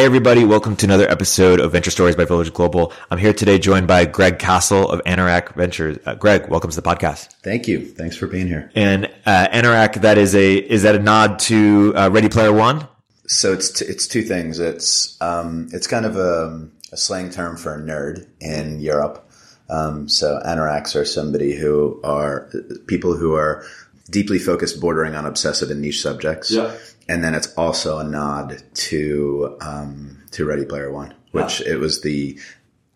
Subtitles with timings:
[0.00, 2.90] Hey everybody, welcome to another episode of Venture Stories by Village Global.
[3.10, 5.98] I'm here today joined by Greg Castle of Anorak Ventures.
[6.06, 7.34] Uh, Greg, welcome to the podcast.
[7.42, 7.84] Thank you.
[7.84, 8.72] Thanks for being here.
[8.74, 12.88] And uh, Anorak, that is a is that a nod to uh, Ready Player One?
[13.26, 14.58] So it's t- it's two things.
[14.58, 19.30] It's um, it's kind of a, a, slang term for a nerd in Europe.
[19.68, 22.50] Um, so anoraks are somebody who are
[22.86, 23.66] people who are
[24.08, 26.50] deeply focused, bordering on obsessive and niche subjects.
[26.50, 26.74] Yeah
[27.10, 32.02] and then it's also a nod to um, to Ready Player One, which it was
[32.02, 32.38] the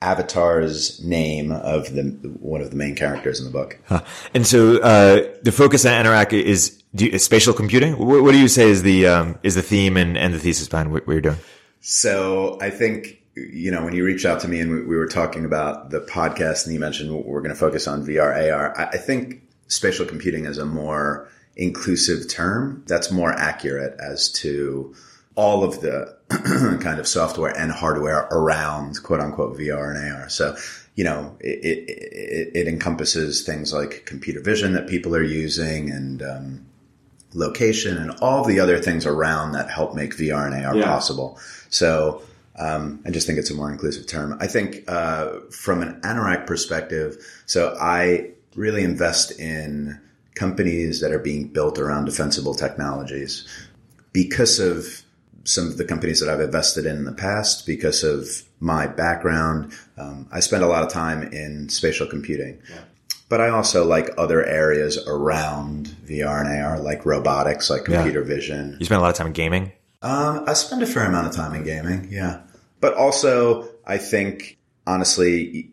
[0.01, 2.03] avatar's name of the
[2.39, 3.77] one of the main characters in the book.
[3.87, 4.05] Huh.
[4.33, 7.99] And so uh, the focus at Anorak is, is spatial computing.
[7.99, 10.69] What, what, do you say is the um, is the theme and, and the thesis
[10.69, 11.39] behind what, what, you're doing?
[11.81, 15.09] So I think you know when you reached out to me and we, we were
[15.09, 18.79] talking about the podcast and you mentioned we're going to focus on VR AR.
[18.79, 24.95] I, I think spatial computing is a more inclusive term that's more accurate as to
[25.37, 26.17] all of the
[26.83, 30.29] kind of software and hardware around quote unquote VR and AR.
[30.29, 30.57] So,
[30.95, 36.23] you know, it, it, it encompasses things like computer vision that people are using and,
[36.23, 36.67] um,
[37.37, 40.85] location and all the other things around that help make VR and AR yeah.
[40.85, 41.39] possible.
[41.69, 42.23] So,
[42.57, 44.37] um, I just think it's a more inclusive term.
[44.41, 47.17] I think, uh, from an Anorak perspective,
[47.47, 50.01] so I really invest in
[50.35, 53.47] companies that are being built around defensible technologies
[54.13, 55.05] because of
[55.45, 59.73] some of the companies that I've invested in in the past, because of my background.
[59.99, 62.61] Um, I spend a lot of time in spatial computing.
[62.69, 62.81] Yeah.
[63.29, 68.27] But I also like other areas around VR and AR, like robotics, like computer yeah.
[68.27, 68.77] vision.
[68.79, 69.73] You spend a lot of time in gaming?
[70.03, 72.41] Um, I spend a fair amount of time in gaming, yeah.
[72.81, 75.71] But also, I think, honestly,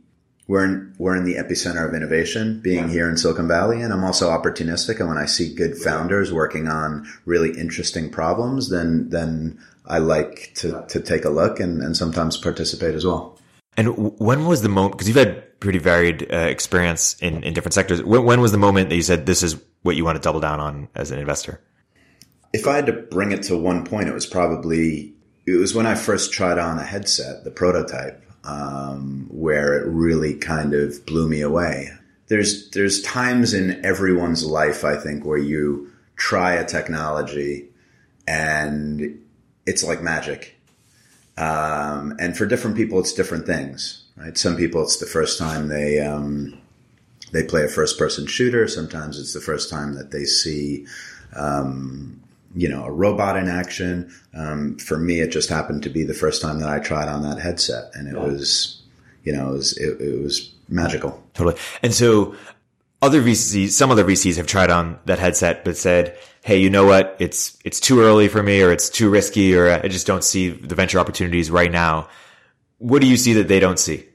[0.51, 3.81] we're in, we're in the epicenter of innovation being here in Silicon Valley.
[3.81, 4.99] And I'm also opportunistic.
[4.99, 10.51] And when I see good founders working on really interesting problems, then, then I like
[10.55, 13.39] to, to take a look and, and sometimes participate as well.
[13.77, 17.73] And when was the moment, because you've had pretty varied uh, experience in, in different
[17.73, 18.03] sectors.
[18.03, 20.41] When, when was the moment that you said this is what you want to double
[20.41, 21.61] down on as an investor?
[22.51, 25.13] If I had to bring it to one point, it was probably,
[25.45, 30.35] it was when I first tried on a headset, the prototype um, where it really
[30.35, 31.91] kind of blew me away.
[32.27, 37.67] There's there's times in everyone's life, I think, where you try a technology
[38.27, 39.19] and
[39.65, 40.55] it's like magic.
[41.37, 44.37] Um, and for different people, it's different things, right?
[44.37, 46.57] Some people, it's the first time they um,
[47.31, 48.67] they play a first person shooter.
[48.67, 50.85] Sometimes it's the first time that they see
[51.35, 52.20] um,
[52.55, 54.13] you know, a robot in action.
[54.33, 57.23] Um, for me, it just happened to be the first time that I tried on
[57.23, 58.23] that headset, and it yeah.
[58.23, 58.81] was,
[59.23, 61.21] you know, it was it, it, was magical.
[61.33, 61.57] Totally.
[61.81, 62.35] And so,
[63.01, 66.85] other VCs, some other VCs have tried on that headset, but said, "Hey, you know
[66.85, 67.15] what?
[67.19, 70.49] It's it's too early for me, or it's too risky, or I just don't see
[70.49, 72.09] the venture opportunities right now."
[72.79, 74.07] What do you see that they don't see?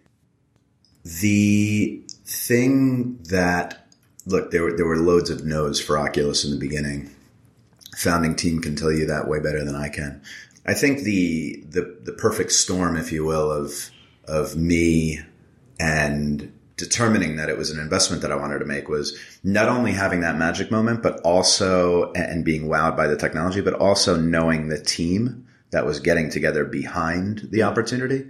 [1.05, 3.87] The thing that
[4.27, 7.11] look, there were there were loads of no's for Oculus in the beginning
[7.97, 10.23] founding team can tell you that way better than I can.
[10.65, 13.91] I think the the the perfect storm, if you will, of
[14.27, 15.21] of me
[15.79, 19.93] and determining that it was an investment that I wanted to make was not only
[19.93, 24.69] having that magic moment, but also and being wowed by the technology, but also knowing
[24.69, 28.27] the team that was getting together behind the opportunity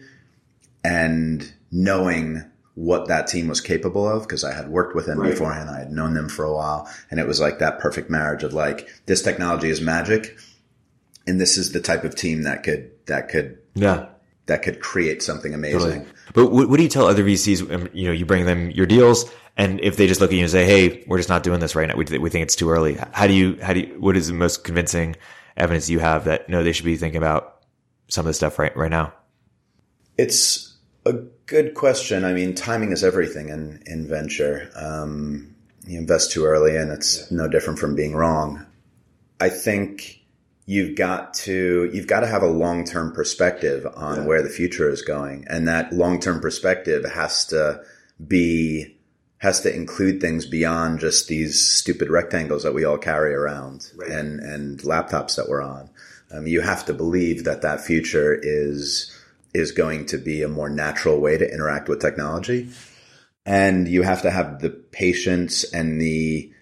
[0.85, 2.45] and knowing
[2.77, 5.31] what that team was capable of because I had worked with them right.
[5.31, 5.71] beforehand.
[5.71, 8.53] I had known them for a while and it was like that perfect marriage of
[8.53, 10.37] like, this technology is magic
[11.27, 14.09] and this is the type of team that could, that could, yeah,
[14.45, 15.81] that could create something amazing.
[15.81, 16.07] Totally.
[16.35, 17.75] But what, what, do you tell other VCs?
[17.75, 19.25] Um, you know, you bring them your deals
[19.57, 21.75] and if they just look at you and say, Hey, we're just not doing this
[21.75, 21.97] right now.
[21.97, 22.99] We, we think it's too early.
[23.13, 25.17] How do you, how do you, what is the most convincing
[25.57, 27.63] evidence you have that no, they should be thinking about
[28.09, 29.15] some of the stuff right, right now?
[30.19, 30.75] It's,
[31.07, 31.15] a
[31.47, 32.25] good question.
[32.25, 34.71] I mean, timing is everything in, in venture.
[34.75, 35.55] Um,
[35.87, 38.67] you invest too early and it's no different from being wrong.
[39.41, 40.21] I think
[40.67, 44.25] you've got to, you've got to have a long-term perspective on yeah.
[44.25, 45.45] where the future is going.
[45.49, 47.83] And that long-term perspective has to
[48.27, 48.97] be,
[49.39, 54.11] has to include things beyond just these stupid rectangles that we all carry around right.
[54.11, 55.91] and, and laptops that we're on.
[56.33, 59.16] Um, you have to believe that that future is,
[59.55, 62.69] is going to be a more natural way to interact with technology.
[63.45, 66.53] And you have to have the patience and the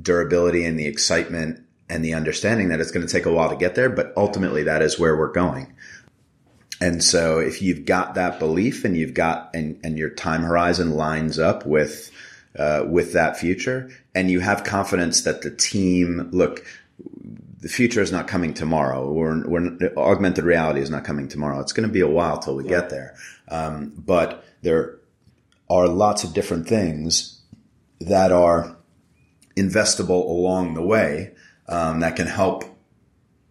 [0.00, 3.56] durability and the excitement and the understanding that it's going to take a while to
[3.56, 5.74] get there, but ultimately that is where we're going.
[6.80, 10.92] And so if you've got that belief and you've got, and, and your time horizon
[10.92, 12.10] lines up with,
[12.58, 16.64] uh, with that future and you have confidence that the team, look,
[17.62, 19.10] the future is not coming tomorrow.
[19.10, 21.60] We're, we're augmented reality is not coming tomorrow.
[21.60, 22.70] It's going to be a while till we yeah.
[22.70, 23.14] get there.
[23.48, 24.98] Um, but there
[25.70, 27.40] are lots of different things
[28.00, 28.76] that are
[29.56, 31.34] investable along the way
[31.68, 32.64] um, that can help,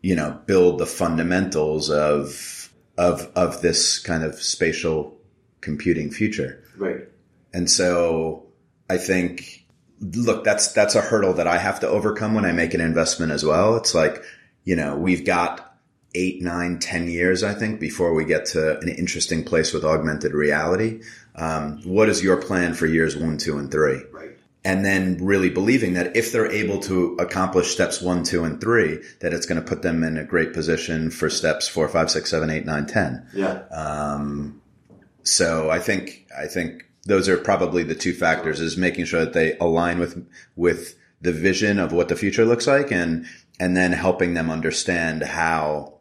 [0.02, 5.18] you know, build the fundamentals of of of this kind of spatial
[5.62, 6.62] computing future.
[6.76, 7.08] Right.
[7.54, 8.48] And so
[8.90, 9.61] I think,
[10.02, 13.32] look, that's that's a hurdle that I have to overcome when I make an investment
[13.32, 13.78] as well.
[13.78, 14.24] It's like,
[14.64, 15.78] you know, we've got
[16.14, 20.34] eight, nine, ten years, I think, before we get to an interesting place with augmented
[20.34, 21.02] reality.
[21.36, 24.02] Um, what is your plan for years one, two, and three?
[24.12, 24.38] Right.
[24.64, 29.02] And then really believing that if they're able to accomplish steps one, two, and three,
[29.22, 32.30] that it's going to put them in a great position for steps four, five, six,
[32.30, 33.26] seven, eight, nine, ten.
[33.34, 33.64] Yeah.
[33.72, 34.62] Um,
[35.24, 39.34] so I think I think those are probably the two factors: is making sure that
[39.34, 40.26] they align with
[40.56, 43.26] with the vision of what the future looks like, and
[43.60, 45.94] and then helping them understand how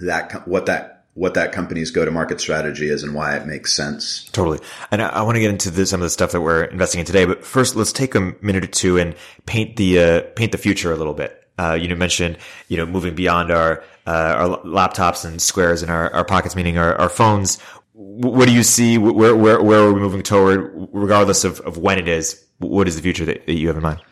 [0.00, 3.72] that what that what that company's go to market strategy is and why it makes
[3.72, 4.24] sense.
[4.32, 4.58] Totally.
[4.90, 7.00] And I, I want to get into the, some of the stuff that we're investing
[7.00, 9.14] in today, but first let's take a minute or two and
[9.46, 11.42] paint the, uh, paint the future a little bit.
[11.58, 12.36] Uh, you know, mentioned,
[12.68, 16.76] you know, moving beyond our, uh, our laptops and squares in our, our pockets, meaning
[16.76, 17.58] our, our phones.
[17.98, 18.98] What do you see?
[18.98, 22.44] Where, where, where are we moving toward, regardless of, of when it is?
[22.58, 24.02] What is the future that, that you have in mind?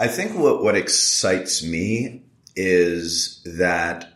[0.00, 2.24] I think what, what excites me
[2.56, 4.14] is that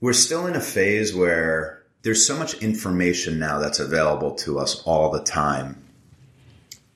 [0.00, 4.82] we're still in a phase where there's so much information now that's available to us
[4.84, 5.84] all the time.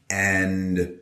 [0.09, 0.99] And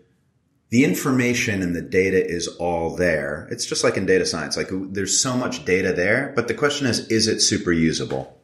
[0.70, 3.46] the information and the data is all there.
[3.52, 4.56] It's just like in data science.
[4.56, 8.36] Like there's so much data there, but the question is, is it super usable?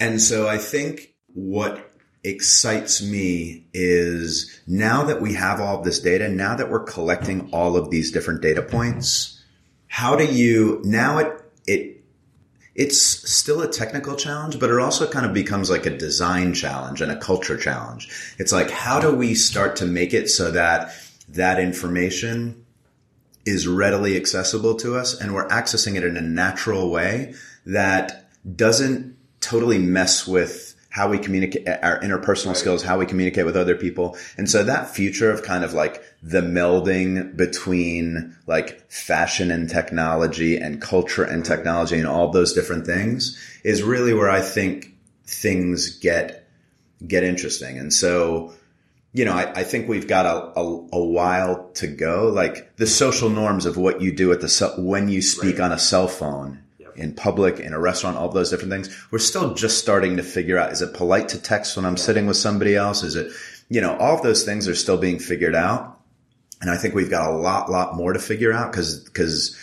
[0.00, 1.92] And so I think what
[2.24, 7.48] excites me is now that we have all of this data, now that we're collecting
[7.52, 9.40] all of these different data points,
[9.86, 12.02] how do you, now it, it
[12.74, 17.00] it's still a technical challenge, but it also kind of becomes like a design challenge
[17.00, 18.34] and a culture challenge.
[18.38, 20.92] It's like, how do we start to make it so that
[21.28, 22.66] that information
[23.46, 27.34] is readily accessible to us and we're accessing it in a natural way
[27.64, 30.65] that doesn't totally mess with
[30.96, 32.56] how we communicate our interpersonal right.
[32.56, 34.16] skills, how we communicate with other people.
[34.38, 40.56] And so that future of kind of like the melding between like fashion and technology
[40.56, 41.52] and culture and mm-hmm.
[41.52, 44.94] technology and all those different things is really where I think
[45.26, 46.48] things get,
[47.06, 47.78] get interesting.
[47.78, 48.54] And so,
[49.12, 52.28] you know, I, I think we've got a, a, a, while to go.
[52.28, 55.66] Like the social norms of what you do at the, when you speak right.
[55.66, 56.62] on a cell phone
[56.96, 59.06] in public, in a restaurant, all those different things.
[59.10, 62.26] We're still just starting to figure out, is it polite to text when I'm sitting
[62.26, 63.02] with somebody else?
[63.02, 63.32] Is it,
[63.68, 66.00] you know, all of those things are still being figured out.
[66.60, 69.58] And I think we've got a lot, lot more to figure out because, because,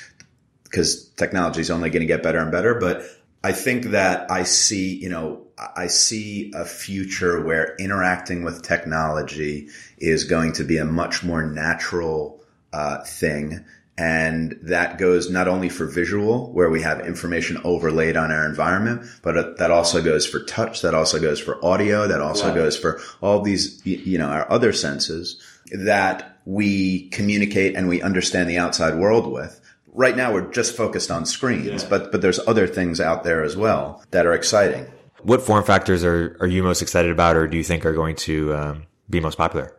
[0.63, 2.75] because technology is only going to get better and better.
[2.75, 3.03] But
[3.43, 9.69] I think that I see, you know, I see a future where interacting with technology
[9.97, 12.41] is going to be a much more natural
[12.71, 13.65] uh, thing
[13.97, 19.05] and that goes not only for visual, where we have information overlaid on our environment,
[19.21, 20.81] but that also goes for touch.
[20.81, 22.07] That also goes for audio.
[22.07, 22.55] That also yeah.
[22.55, 25.39] goes for all these, you know, our other senses
[25.71, 29.61] that we communicate and we understand the outside world with.
[29.93, 31.89] Right now, we're just focused on screens, yeah.
[31.89, 34.87] but, but there's other things out there as well that are exciting.
[35.21, 38.15] What form factors are, are you most excited about or do you think are going
[38.17, 39.77] to um, be most popular?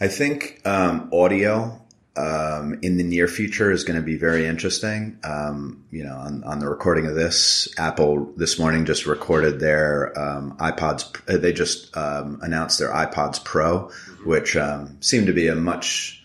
[0.00, 1.81] I think um, audio
[2.16, 5.18] um, in the near future is going to be very interesting.
[5.24, 10.18] Um, you know, on, on, the recording of this, Apple this morning just recorded their
[10.18, 11.18] um, AirPods.
[11.26, 13.90] Uh, they just um, announced their AirPods Pro,
[14.24, 16.22] which um, seemed to be a much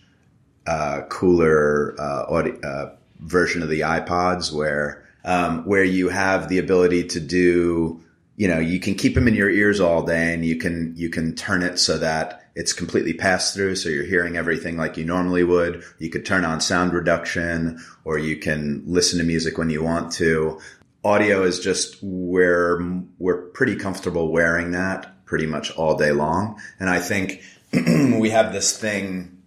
[0.66, 6.60] uh, cooler uh, audio, uh, version of the AirPods, where um, where you have the
[6.60, 8.02] ability to do.
[8.36, 11.10] You know, you can keep them in your ears all day, and you can you
[11.10, 13.76] can turn it so that it's completely pass through.
[13.76, 15.84] So you're hearing everything like you normally would.
[16.00, 20.12] You could turn on sound reduction or you can listen to music when you want
[20.14, 20.60] to.
[21.04, 22.80] Audio is just where
[23.20, 26.60] we're pretty comfortable wearing that pretty much all day long.
[26.80, 29.38] And I think we have this thing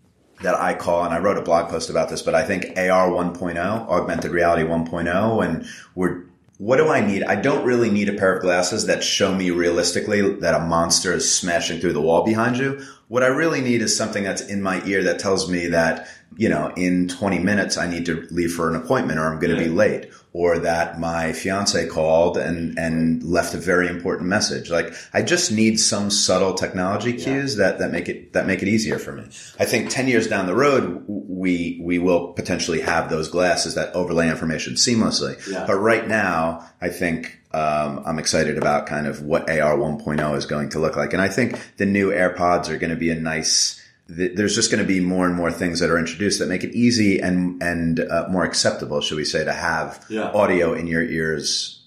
[0.42, 3.10] that I call, and I wrote a blog post about this, but I think AR
[3.10, 7.22] 1.0, augmented reality 1.0, and we're what do I need?
[7.22, 11.14] I don't really need a pair of glasses that show me realistically that a monster
[11.14, 12.86] is smashing through the wall behind you.
[13.10, 16.48] What I really need is something that's in my ear that tells me that, you
[16.48, 19.60] know, in 20 minutes I need to leave for an appointment or I'm going to
[19.60, 19.68] yeah.
[19.68, 24.70] be late or that my fiance called and, and left a very important message.
[24.70, 27.64] Like I just need some subtle technology cues yeah.
[27.64, 29.24] that, that make it, that make it easier for me.
[29.58, 33.92] I think 10 years down the road, we, we will potentially have those glasses that
[33.94, 35.36] overlay information seamlessly.
[35.50, 35.66] Yeah.
[35.66, 40.46] But right now, I think um, I'm excited about kind of what AR 1.0 is
[40.46, 41.12] going to look like.
[41.12, 43.79] And I think the new AirPods are going to be a nice,
[44.10, 46.72] there's just going to be more and more things that are introduced that make it
[46.72, 50.30] easy and, and uh, more acceptable, should we say, to have yeah.
[50.32, 51.80] audio in your ears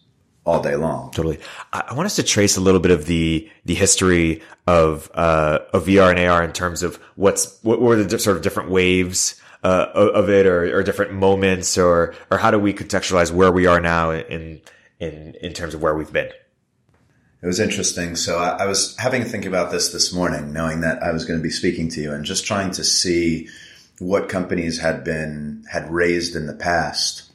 [0.46, 1.12] all day long.
[1.12, 1.40] Totally.
[1.72, 5.86] I want us to trace a little bit of the the history of uh, of
[5.86, 9.88] VR and AR in terms of what's what were the sort of different waves uh,
[9.94, 13.80] of it, or, or different moments, or or how do we contextualize where we are
[13.80, 14.62] now in
[15.00, 16.30] in in terms of where we've been.
[17.44, 18.16] It was interesting.
[18.16, 21.26] So I, I was having to think about this this morning, knowing that I was
[21.26, 23.50] going to be speaking to you, and just trying to see
[24.00, 27.30] what companies had been had raised in the past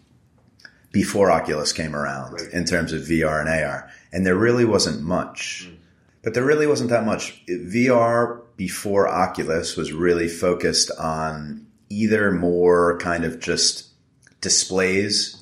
[0.92, 2.52] before Oculus came around right.
[2.54, 5.68] in terms of VR and AR, and there really wasn't much.
[5.68, 5.76] Mm.
[6.22, 7.44] But there really wasn't that much.
[7.46, 13.88] VR before Oculus was really focused on either more kind of just
[14.40, 15.37] displays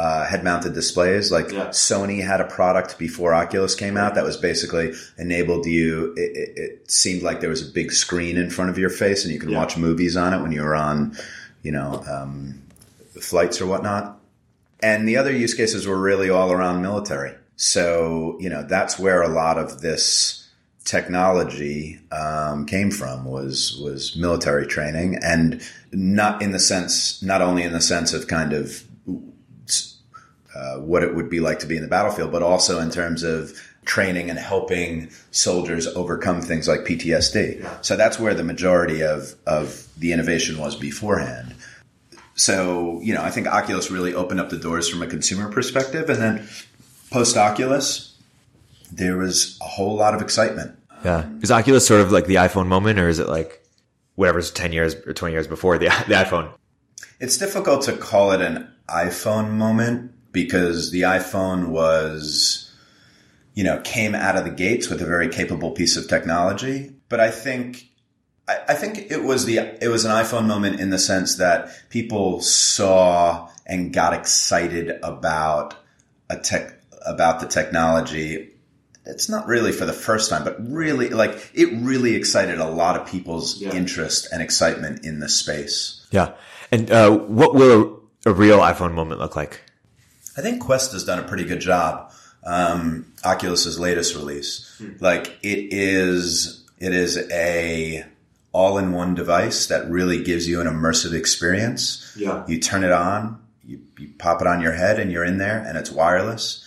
[0.00, 1.30] uh, head mounted displays.
[1.30, 1.68] Like yeah.
[1.68, 6.14] Sony had a product before Oculus came out that was basically enabled you.
[6.16, 9.24] It, it, it, seemed like there was a big screen in front of your face
[9.24, 9.58] and you could yeah.
[9.58, 11.14] watch movies on it when you were on,
[11.62, 12.62] you know, um,
[13.20, 14.18] flights or whatnot.
[14.82, 17.34] And the other use cases were really all around military.
[17.56, 20.48] So, you know, that's where a lot of this
[20.84, 25.60] technology um, came from was was military training and
[25.92, 28.82] not in the sense not only in the sense of kind of
[30.60, 33.22] uh, what it would be like to be in the battlefield, but also in terms
[33.22, 37.84] of training and helping soldiers overcome things like PTSD.
[37.84, 41.54] So that's where the majority of, of the innovation was beforehand.
[42.34, 46.10] So, you know, I think Oculus really opened up the doors from a consumer perspective.
[46.10, 46.48] And then
[47.10, 48.16] post Oculus,
[48.92, 50.78] there was a whole lot of excitement.
[51.04, 51.26] Yeah.
[51.40, 53.64] Is Oculus sort of like the iPhone moment or is it like
[54.16, 56.52] whatever's 10 years or 20 years before the, the iPhone?
[57.18, 62.72] It's difficult to call it an iPhone moment because the iPhone was,
[63.54, 66.92] you know, came out of the gates with a very capable piece of technology.
[67.08, 67.88] But I think,
[68.48, 71.70] I, I think it was the, it was an iPhone moment in the sense that
[71.90, 75.74] people saw and got excited about
[76.28, 76.74] a tech,
[77.06, 78.50] about the technology
[79.06, 82.96] it's not really for the first time, but really like it really excited a lot
[82.96, 83.72] of people's yeah.
[83.72, 86.06] interest and excitement in the space.
[86.10, 86.32] Yeah.
[86.70, 89.62] And uh, what will a, a, real iPhone moment look like?
[90.36, 92.12] I think Quest has done a pretty good job.
[92.42, 94.92] Um, Oculus's latest release, hmm.
[95.00, 98.06] like it is, it is a
[98.52, 102.14] all-in-one device that really gives you an immersive experience.
[102.16, 102.44] Yeah.
[102.48, 105.58] You turn it on, you, you pop it on your head, and you're in there,
[105.58, 106.64] and it's wireless.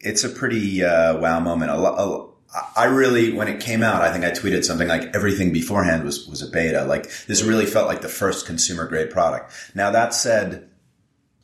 [0.00, 1.70] It's a pretty uh, wow moment.
[1.70, 2.28] A, a,
[2.76, 6.26] I really, when it came out, I think I tweeted something like everything beforehand was,
[6.26, 6.84] was a beta.
[6.84, 9.52] Like this really felt like the first consumer grade product.
[9.74, 10.68] Now that said,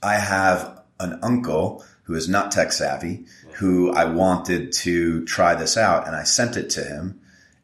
[0.03, 5.76] I have an uncle who is not tech savvy, who I wanted to try this
[5.76, 7.21] out, and I sent it to him,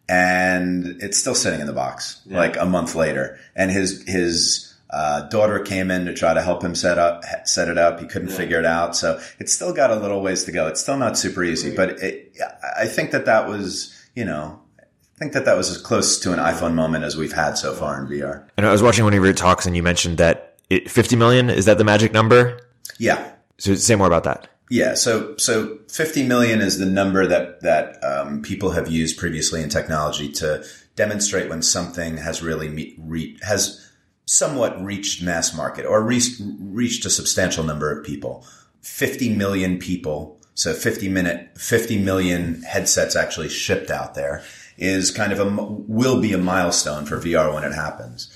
[0.08, 2.36] and it's still sitting in the box yeah.
[2.36, 3.38] like a month later.
[3.56, 7.68] And his his uh, daughter came in to try to help him set up set
[7.68, 8.00] it up.
[8.00, 8.36] He couldn't yeah.
[8.36, 10.66] figure it out, so it's still got a little ways to go.
[10.66, 12.36] It's still not super easy, but it,
[12.78, 16.32] I think that that was you know I think that that was as close to
[16.32, 18.46] an iPhone moment as we've had so far in VR.
[18.56, 21.50] And I was watching one of your talks, and you mentioned that it, 50 million
[21.50, 22.60] is that the magic number?
[22.98, 23.32] Yeah.
[23.58, 24.48] So say more about that.
[24.70, 29.62] Yeah, so so 50 million is the number that that um, people have used previously
[29.62, 30.64] in technology to
[30.96, 33.90] demonstrate when something has really meet, re, has
[34.26, 36.20] somewhat reached mass market or re,
[36.58, 38.46] reached a substantial number of people.
[38.80, 44.42] 50 million people, so 50 minute 50 million headsets actually shipped out there
[44.78, 48.32] is kind of a will be a milestone for VR when it happens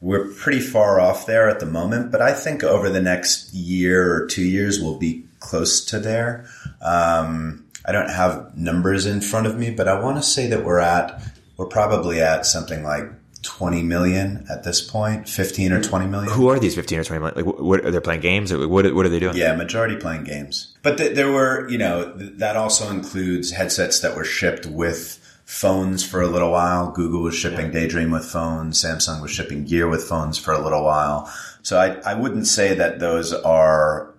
[0.00, 4.14] we're pretty far off there at the moment, but I think over the next year
[4.14, 6.46] or two years, we'll be close to there.
[6.80, 10.64] Um, I don't have numbers in front of me, but I want to say that
[10.64, 11.22] we're at,
[11.56, 13.10] we're probably at something like
[13.42, 16.32] 20 million at this point, 15 or 20 million.
[16.32, 17.46] Who are these 15 or 20 million?
[17.46, 18.52] Like, what are they playing games?
[18.52, 19.36] Or what, what are they doing?
[19.36, 20.76] Yeah, majority playing games.
[20.82, 25.18] But th- there were, you know, th- that also includes headsets that were shipped with
[25.50, 26.92] phones for a little while.
[26.92, 27.80] Google was shipping yeah.
[27.80, 28.80] Daydream with phones.
[28.80, 31.28] Samsung was shipping Gear with phones for a little while.
[31.62, 34.14] So I, I wouldn't say that those are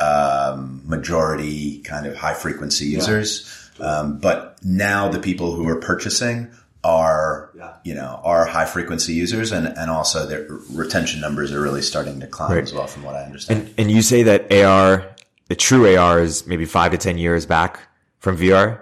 [0.00, 3.70] um, majority kind of high frequency users.
[3.78, 3.86] Yeah.
[3.86, 6.50] Um, but now the people who are purchasing
[6.82, 7.52] are
[7.84, 12.18] you know are high frequency users, and and also their retention numbers are really starting
[12.20, 12.62] to climb Right.
[12.64, 13.60] as well, from what I understand.
[13.60, 15.06] And, and you say that AR,
[15.46, 17.80] the true AR is maybe five to 10 years back
[18.18, 18.80] from VR.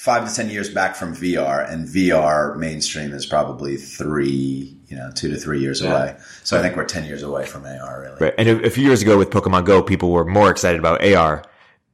[0.00, 5.10] Five to ten years back from VR, and VR mainstream is probably three, you know,
[5.14, 6.16] two to three years away.
[6.42, 8.16] So I think we're ten years away from AR, really.
[8.18, 8.34] Right.
[8.38, 11.44] And a, a few years ago with Pokemon Go, people were more excited about AR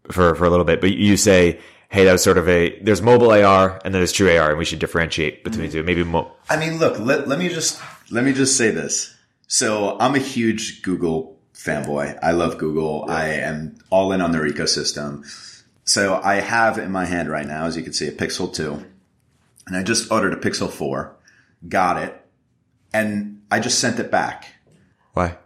[0.09, 1.59] for, for a little bit, but you say,
[1.89, 4.59] Hey, that was sort of a, there's mobile AR and then there's true AR and
[4.59, 5.79] we should differentiate between the two.
[5.79, 5.87] Mm-hmm.
[5.87, 9.17] Maybe mo- I mean, look, let, let me just let me just say this.
[9.49, 12.19] So I'm a huge Google fanboy.
[12.23, 13.07] I love Google.
[13.09, 15.25] I am all in on their ecosystem.
[15.87, 18.85] So I have in my hand right now, as you can see, a Pixel 2.
[19.69, 21.17] And I just ordered a Pixel 4,
[21.69, 22.21] got it,
[22.93, 24.47] and I just sent it back.
[25.13, 25.39] why?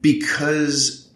[0.00, 1.10] Because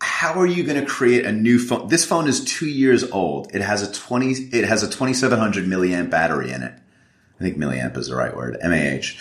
[0.00, 1.88] how are you going to create a new phone?
[1.88, 3.54] This phone is two years old.
[3.54, 6.74] It has a 20, it has a 2700 milliamp battery in it.
[7.40, 8.58] I think milliamp is the right word.
[8.62, 9.16] MAH.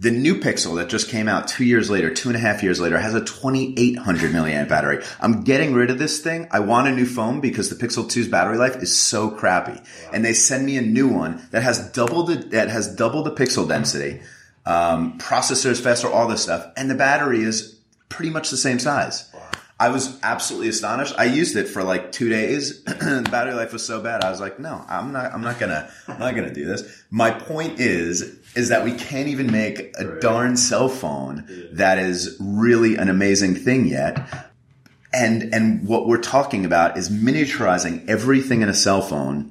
[0.00, 2.80] The new Pixel that just came out two years later, two and a half years
[2.80, 5.04] later, has a 2800 milliamp battery.
[5.20, 6.48] I'm getting rid of this thing.
[6.50, 9.78] I want a new phone because the Pixel 2's battery life is so crappy.
[10.10, 13.30] And they send me a new one that has double the, that has double the
[13.30, 14.22] pixel density,
[14.64, 16.72] um, processor is faster, all this stuff.
[16.78, 17.78] And the battery is
[18.08, 19.29] pretty much the same size.
[19.80, 21.14] I was absolutely astonished.
[21.16, 22.84] I used it for like two days.
[22.84, 24.22] the battery life was so bad.
[24.22, 27.02] I was like, no, I'm not, I'm not gonna, I'm not gonna do this.
[27.10, 28.20] My point is,
[28.54, 33.54] is that we can't even make a darn cell phone that is really an amazing
[33.54, 34.20] thing yet.
[35.14, 39.49] And, and what we're talking about is miniaturizing everything in a cell phone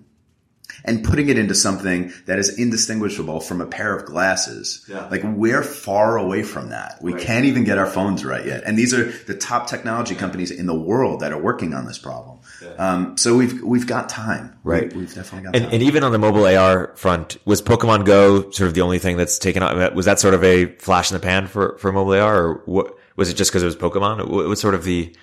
[0.85, 4.85] and putting it into something that is indistinguishable from a pair of glasses.
[5.11, 6.99] Like we're far away from that.
[7.01, 8.63] We can't even get our phones right yet.
[8.65, 11.97] And these are the top technology companies in the world that are working on this
[11.97, 12.39] problem.
[12.77, 14.57] Um, so we've we've got time.
[14.63, 14.93] Right.
[14.93, 15.73] We, have definitely got And, time.
[15.73, 19.17] and even on the mobile AR front, was Pokemon Go sort of the only thing
[19.17, 19.95] that's taken out?
[19.95, 22.95] Was that sort of a flash in the pan for, for mobile AR or what?
[23.15, 24.27] Was it just because it was Pokemon?
[24.29, 25.13] What was sort of the,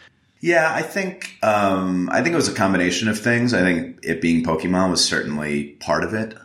[0.47, 3.53] Yeah, I think um, I think it was a combination of things.
[3.53, 6.39] I think it being Pokemon was certainly part of it,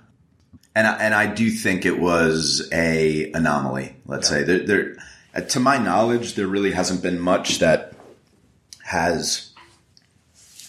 [0.73, 3.95] and I, and I do think it was a anomaly.
[4.07, 4.95] Let's say there, there,
[5.35, 7.93] uh, to my knowledge, there really hasn't been much that
[8.85, 9.53] has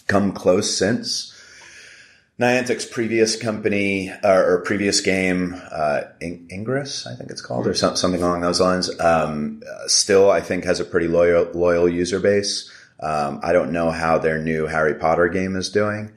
[0.05, 1.31] come close since.
[2.39, 7.73] Niantic's previous company or, or previous game, uh, In- Ingress, I think it's called, or
[7.73, 11.89] some, something along those lines, um, uh, still I think has a pretty loyal loyal
[11.89, 12.69] user base.
[12.99, 16.11] Um, I don't know how their new Harry Potter game is doing,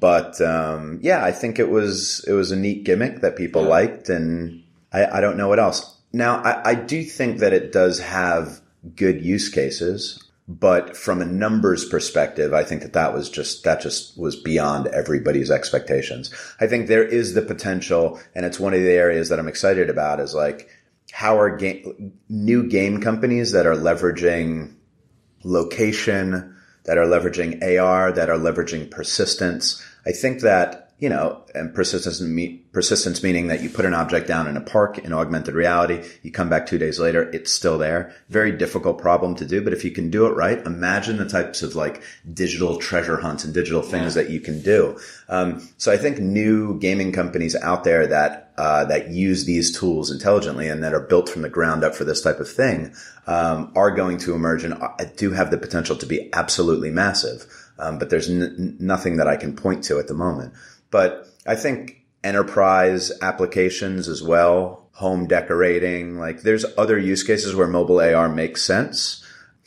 [0.00, 4.08] but um, yeah, I think it was it was a neat gimmick that people liked,
[4.08, 5.96] and I, I don't know what else.
[6.12, 8.60] Now, I, I do think that it does have
[8.96, 13.80] good use cases, but from a numbers perspective, I think that that was just that
[13.80, 16.30] just was beyond everybody's expectations.
[16.60, 19.88] I think there is the potential, and it's one of the areas that I'm excited
[19.88, 20.20] about.
[20.20, 20.68] Is like
[21.12, 24.74] how are game, new game companies that are leveraging
[25.44, 26.54] location,
[26.84, 29.82] that are leveraging AR, that are leveraging persistence.
[30.06, 34.26] I think that, you know, and persistence, me- persistence meaning that you put an object
[34.26, 37.76] down in a park in augmented reality, you come back two days later, it's still
[37.76, 38.14] there.
[38.30, 41.62] Very difficult problem to do, but if you can do it right, imagine the types
[41.62, 44.98] of like digital treasure hunts and digital things that you can do.
[45.28, 50.10] Um, so I think new gaming companies out there that uh, that use these tools
[50.10, 52.94] intelligently and that are built from the ground up for this type of thing
[53.26, 57.44] um, are going to emerge and uh, do have the potential to be absolutely massive.
[57.78, 60.54] Um, but there's n- nothing that I can point to at the moment.
[60.94, 67.66] But I think enterprise applications as well, home decorating, like there's other use cases where
[67.66, 69.26] mobile AR makes sense,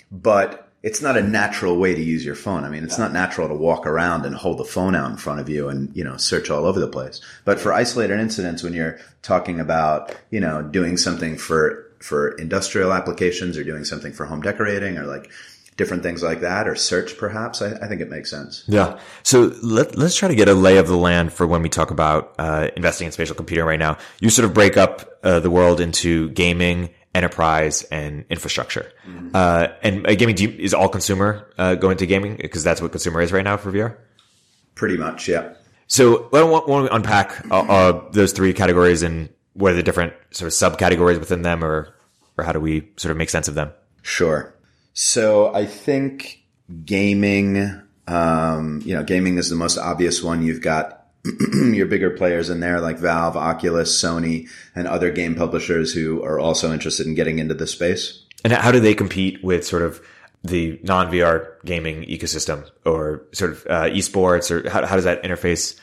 [0.10, 2.64] but it's not a natural way to use your phone.
[2.64, 5.42] I mean, it's not natural to walk around and hold the phone out in front
[5.42, 7.20] of you and, you know, search all over the place.
[7.44, 12.94] But for isolated incidents, when you're talking about, you know, doing something for, for industrial
[12.94, 15.30] applications or doing something for home decorating or like
[15.78, 18.64] different things like that or search perhaps, I, I think it makes sense.
[18.68, 19.00] Yeah.
[19.24, 21.92] So let, let's try to get a lay of the land for when we talk
[21.92, 23.98] about uh, investing in spatial computing right now.
[24.20, 28.92] You sort of break up uh, the world into gaming, enterprise, and infrastructure.
[29.34, 32.82] Uh, and uh, gaming do you, is all consumer uh, going to gaming because that's
[32.82, 33.98] what consumer is right now for VR.
[34.74, 35.54] Pretty much, yeah.
[35.86, 40.14] So I want, want to unpack uh, those three categories and what are the different
[40.32, 41.96] sort of subcategories within them, or
[42.38, 43.72] or how do we sort of make sense of them?
[44.04, 44.54] Sure.
[45.00, 46.44] So I think
[46.84, 50.42] gaming, um, you know, gaming is the most obvious one.
[50.42, 51.06] You've got
[51.54, 56.40] your bigger players in there like Valve, Oculus, Sony, and other game publishers who are
[56.40, 58.24] also interested in getting into the space.
[58.44, 60.02] And how do they compete with sort of
[60.44, 65.22] the non VR gaming ecosystem or sort of uh, esports or how, how does that
[65.22, 65.80] interface?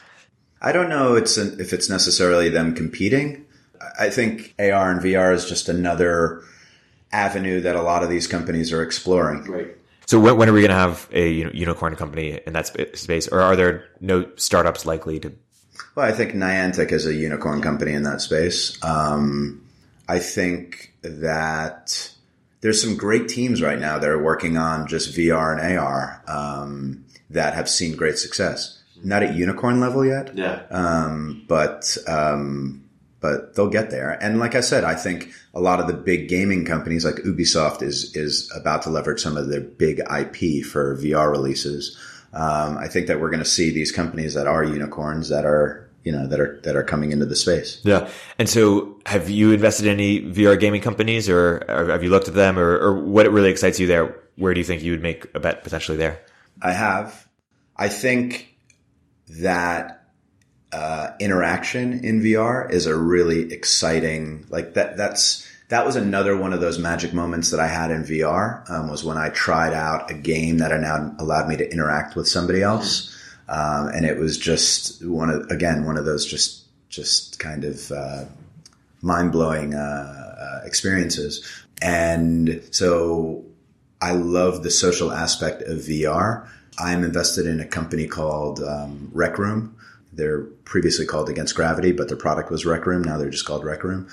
[0.61, 3.47] I don't know it's an, if it's necessarily them competing.
[3.97, 6.43] I think AR and VR is just another
[7.15, 9.45] avenue that a lot of these companies are exploring.
[9.45, 9.77] Right.
[10.07, 13.41] So when, when are we going to have a unicorn company in that space, or
[13.41, 15.33] are there no startups likely to?
[15.95, 18.83] Well, I think Niantic is a unicorn company in that space.
[18.85, 19.65] Um,
[20.09, 22.15] I think that
[22.61, 27.05] there's some great teams right now that are working on just VR and AR um,
[27.31, 28.83] that have seen great success.
[29.03, 32.85] Not at unicorn level yet, yeah, um, but um,
[33.25, 34.23] but they'll get there.
[34.23, 37.81] And like I said, I think a lot of the big gaming companies like Ubisoft
[37.81, 41.99] is is about to leverage some of their big IP for VR releases.
[42.35, 45.89] Um, I think that we're going to see these companies that are unicorns that are
[46.03, 47.81] you know that are that are coming into the space.
[47.83, 48.11] Yeah.
[48.39, 52.29] And so, have you invested in any VR gaming companies, or, or have you looked
[52.29, 54.15] at them, or, or what really excites you there?
[54.37, 56.21] Where do you think you would make a bet potentially there?
[56.61, 57.27] I have.
[57.75, 58.55] I think
[59.41, 60.04] that
[60.75, 64.97] uh, interaction in VR is a really exciting like that.
[64.97, 68.91] That's that was another one of those magic moments that I had in VR um,
[68.91, 72.61] was when I tried out a game that now allowed me to interact with somebody
[72.61, 73.17] else,
[73.49, 77.93] um, and it was just one of again one of those just just kind of
[77.93, 78.25] uh,
[79.01, 81.49] mind blowing uh, uh, experiences.
[81.83, 83.45] And so
[84.03, 86.49] I love the social aspect of VR.
[86.81, 89.77] I'm invested in a company called um, Rec Room,
[90.17, 93.03] they're previously called Against Gravity, but their product was Rec Room.
[93.03, 94.09] Now they're just called Rec Room.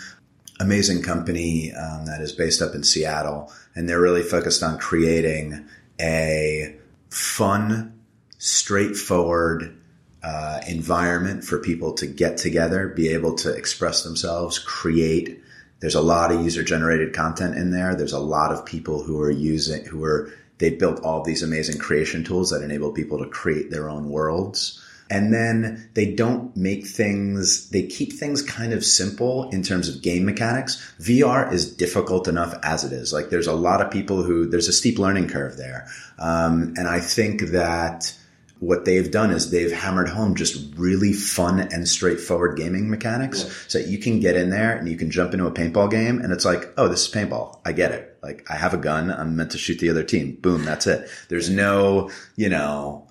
[0.59, 5.65] Amazing company um, that is based up in Seattle, and they're really focused on creating
[5.99, 6.75] a
[7.09, 7.99] fun,
[8.37, 9.77] straightforward
[10.23, 15.41] uh, environment for people to get together, be able to express themselves, create.
[15.79, 17.95] There's a lot of user generated content in there.
[17.95, 21.79] There's a lot of people who are using, who are, they built all these amazing
[21.79, 24.80] creation tools that enable people to create their own worlds.
[25.11, 30.01] And then they don't make things, they keep things kind of simple in terms of
[30.01, 30.77] game mechanics.
[31.01, 33.11] VR is difficult enough as it is.
[33.11, 35.85] Like there's a lot of people who, there's a steep learning curve there.
[36.17, 38.17] Um, and I think that
[38.59, 43.51] what they've done is they've hammered home just really fun and straightforward gaming mechanics yeah.
[43.67, 46.31] so you can get in there and you can jump into a paintball game and
[46.31, 47.59] it's like, oh, this is paintball.
[47.65, 48.17] I get it.
[48.23, 49.11] Like I have a gun.
[49.11, 50.37] I'm meant to shoot the other team.
[50.39, 50.63] Boom.
[50.63, 51.09] That's it.
[51.27, 53.10] There's no, you know,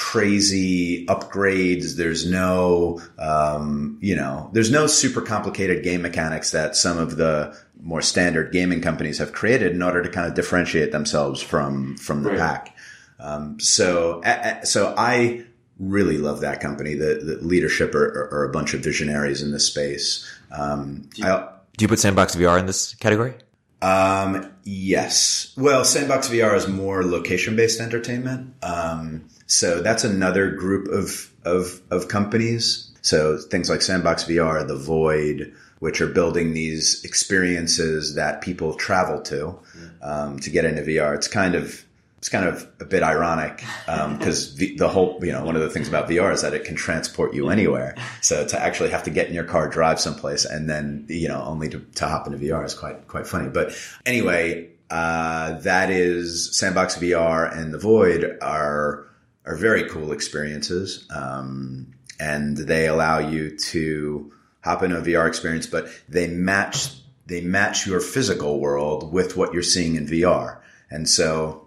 [0.00, 1.96] crazy upgrades.
[1.96, 7.54] There's no, um, you know, there's no super complicated game mechanics that some of the
[7.82, 12.22] more standard gaming companies have created in order to kind of differentiate themselves from from
[12.22, 12.38] the right.
[12.38, 12.76] pack.
[13.18, 14.22] Um, so,
[14.64, 15.44] so I
[15.78, 16.94] really love that company.
[16.94, 20.26] The, the leadership are, are, are, a bunch of visionaries in this space.
[20.50, 23.34] Um, do, you, I, do you put Sandbox VR in this category?
[23.82, 25.52] Um, yes.
[25.58, 28.54] Well, Sandbox VR is more location based entertainment.
[28.62, 32.88] Um, so that's another group of, of, of companies.
[33.02, 39.20] So things like Sandbox VR, The Void, which are building these experiences that people travel
[39.22, 39.58] to,
[40.02, 41.16] um, to get into VR.
[41.16, 41.84] It's kind of,
[42.18, 45.62] it's kind of a bit ironic because um, the, the, whole you know one of
[45.62, 47.96] the things about VR is that it can transport you anywhere.
[48.20, 51.42] So to actually have to get in your car, drive someplace, and then you know
[51.42, 53.48] only to, to hop into VR is quite quite funny.
[53.48, 59.06] But anyway, uh, that is Sandbox VR and the Void are
[59.50, 64.32] are very cool experiences, um, and they allow you to
[64.62, 69.52] hop into a VR experience, but they match they match your physical world with what
[69.52, 70.58] you're seeing in VR,
[70.90, 71.66] and so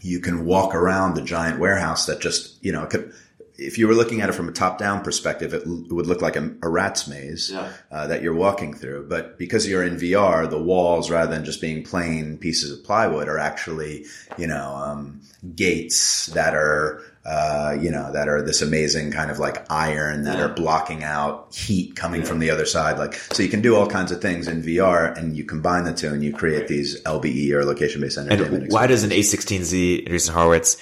[0.00, 3.12] you can walk around the giant warehouse that just, you know, could,
[3.58, 6.22] if you were looking at it from a top down perspective, it, it, would look
[6.22, 7.72] like a, a rat's maze yeah.
[7.90, 9.08] uh, that you're walking through.
[9.08, 13.28] But because you're in VR, the walls, rather than just being plain pieces of plywood,
[13.28, 15.20] are actually, you know, um,
[15.56, 20.38] gates that are uh, you know, that are this amazing kind of like iron that
[20.38, 20.46] yeah.
[20.46, 22.26] are blocking out heat coming yeah.
[22.26, 22.96] from the other side.
[22.96, 25.92] Like, so you can do all kinds of things in VR and you combine the
[25.92, 28.62] two and you create these LBE or location based entertainment.
[28.62, 30.78] And why does an A16Z, Andreessen Horowitz,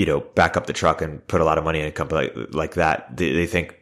[0.00, 2.30] you know, back up the truck and put a lot of money in a company
[2.34, 3.14] like, like that?
[3.14, 3.78] They, they think,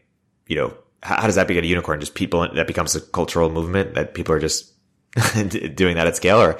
[0.49, 2.01] you know, how, how does that become a unicorn?
[2.01, 4.73] Just people, that becomes a cultural movement that people are just
[5.77, 6.59] doing that at scale or,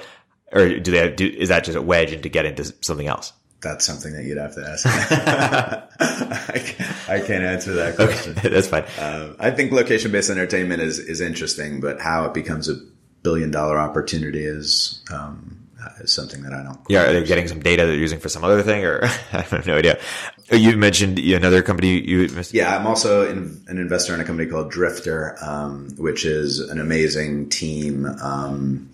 [0.53, 3.33] or do they do, is that just a wedge into get into something else?
[3.61, 4.87] that's something that you'd have to ask.
[7.09, 8.39] I, can't, answer that question.
[8.39, 8.85] Okay, that's fine.
[9.01, 12.77] Um, I think location based entertainment is is interesting, but how it becomes a
[13.25, 15.68] billion dollar opportunity is um,
[16.01, 16.79] is something that I don't.
[16.89, 19.67] Yeah, are they getting some data they're using for some other thing, or I have
[19.67, 19.99] no idea.
[20.51, 22.01] You mentioned another company.
[22.01, 22.55] You missed.
[22.55, 26.81] yeah, I'm also in, an investor in a company called Drifter, um, which is an
[26.81, 28.07] amazing team.
[28.07, 28.91] Um,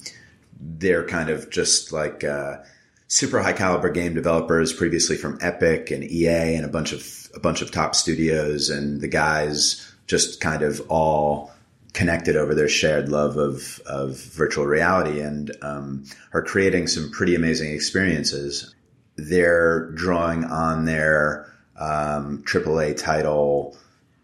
[0.60, 2.24] they're kind of just like.
[2.24, 2.58] Uh,
[3.06, 7.38] super high caliber game developers previously from Epic and EA and a bunch of a
[7.38, 11.53] bunch of top studios and the guys just kind of all
[11.94, 17.34] connected over their shared love of of virtual reality and um, are creating some pretty
[17.34, 18.74] amazing experiences.
[19.16, 23.76] They're drawing on their um, AAA title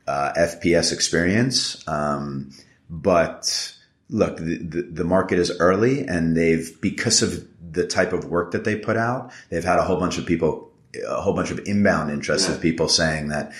[0.07, 2.51] uh, FPS experience, um,
[2.91, 3.73] but
[4.09, 8.51] look, the, the, the market is early, and they've because of the type of work
[8.51, 10.73] that they put out, they've had a whole bunch of people,
[11.09, 12.55] a whole bunch of inbound interest yeah.
[12.57, 13.53] of people saying that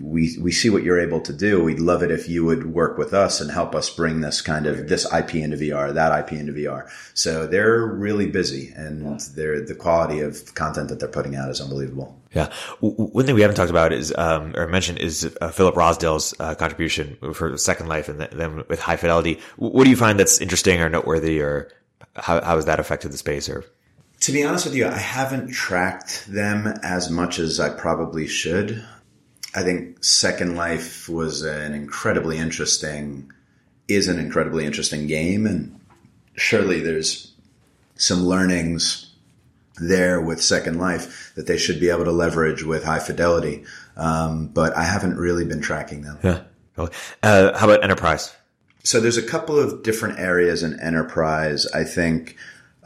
[0.00, 1.62] we we see what you're able to do.
[1.62, 4.66] We'd love it if you would work with us and help us bring this kind
[4.66, 6.88] of this IP into VR, that IP into VR.
[7.14, 9.18] So they're really busy, and yeah.
[9.34, 12.18] they're the quality of content that they're putting out is unbelievable.
[12.32, 16.34] Yeah, one thing we haven't talked about is um, or mentioned is uh, Philip Rosedale's
[16.38, 19.40] uh, contribution for Second Life, and then with High Fidelity.
[19.56, 21.70] What do you find that's interesting or noteworthy, or
[22.14, 23.48] how how has that affected the space?
[23.48, 23.64] Or
[24.20, 28.84] to be honest with you, I haven't tracked them as much as I probably should.
[29.56, 33.32] I think Second Life was an incredibly interesting,
[33.88, 35.80] is an incredibly interesting game, and
[36.36, 37.32] surely there's
[37.94, 39.10] some learnings
[39.80, 43.64] there with Second Life that they should be able to leverage with High Fidelity.
[43.96, 46.18] Um, but I haven't really been tracking them.
[46.22, 46.42] Yeah.
[47.22, 48.36] Uh, how about enterprise?
[48.84, 51.66] So there's a couple of different areas in enterprise.
[51.68, 52.36] I think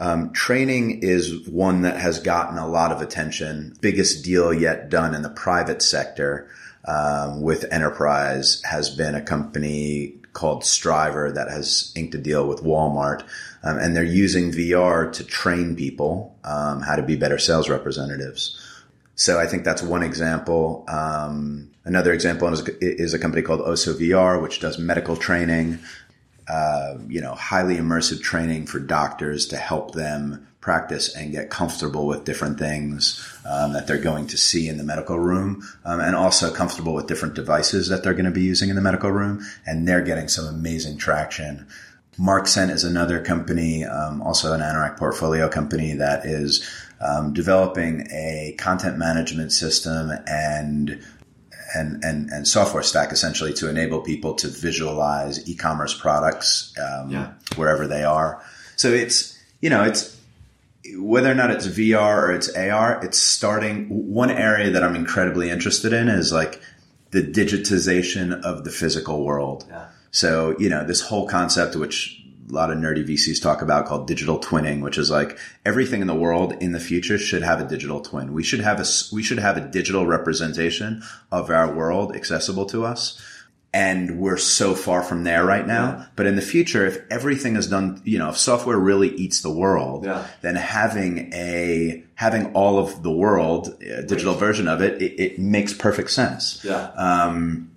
[0.00, 3.76] um, training is one that has gotten a lot of attention.
[3.80, 6.48] Biggest deal yet done in the private sector
[6.86, 12.62] um, with enterprise has been a company called Strivr that has inked a deal with
[12.62, 13.22] Walmart.
[13.62, 18.58] Um, and they're using VR to train people um, how to be better sales representatives.
[19.16, 20.86] So I think that's one example.
[20.88, 25.78] Um, another example is, is, a company called Osso VR, which does medical training
[26.50, 32.06] uh, you know, highly immersive training for doctors to help them practice and get comfortable
[32.06, 36.16] with different things um, that they're going to see in the medical room, um, and
[36.16, 39.40] also comfortable with different devices that they're going to be using in the medical room.
[39.64, 41.68] And they're getting some amazing traction.
[42.18, 46.68] Marxent is another company, um, also an Anorak portfolio company that is
[47.00, 51.00] um, developing a content management system and
[51.74, 57.32] and, and, and software stack essentially to enable people to visualize e-commerce products um, yeah.
[57.56, 58.42] wherever they are.
[58.76, 60.16] So it's you know it's
[60.96, 63.86] whether or not it's VR or it's AR, it's starting.
[63.88, 66.60] One area that I'm incredibly interested in is like
[67.10, 69.66] the digitization of the physical world.
[69.68, 69.88] Yeah.
[70.10, 72.19] So you know this whole concept, which
[72.50, 76.06] a lot of nerdy VCs talk about called digital twinning, which is like everything in
[76.06, 78.32] the world in the future should have a digital twin.
[78.32, 82.84] We should have a, we should have a digital representation of our world accessible to
[82.84, 83.20] us.
[83.72, 85.84] And we're so far from there right now.
[85.84, 86.06] Yeah.
[86.16, 89.50] But in the future, if everything is done, you know, if software really eats the
[89.50, 90.26] world, yeah.
[90.40, 95.38] then having a, having all of the world, a digital version of it, it, it
[95.38, 96.64] makes perfect sense.
[96.64, 96.90] Yeah.
[96.96, 97.70] Um,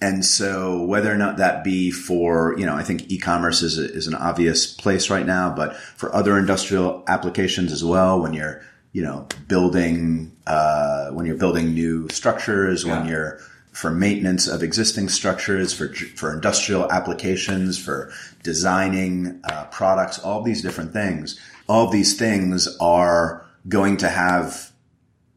[0.00, 3.90] and so whether or not that be for, you know, I think e-commerce is, a,
[3.90, 8.60] is an obvious place right now, but for other industrial applications as well, when you're,
[8.92, 12.98] you know, building, uh, when you're building new structures, yeah.
[12.98, 13.40] when you're,
[13.72, 18.10] for maintenance of existing structures, for, for industrial applications, for
[18.42, 24.72] designing, uh, products, all these different things, all these things are going to have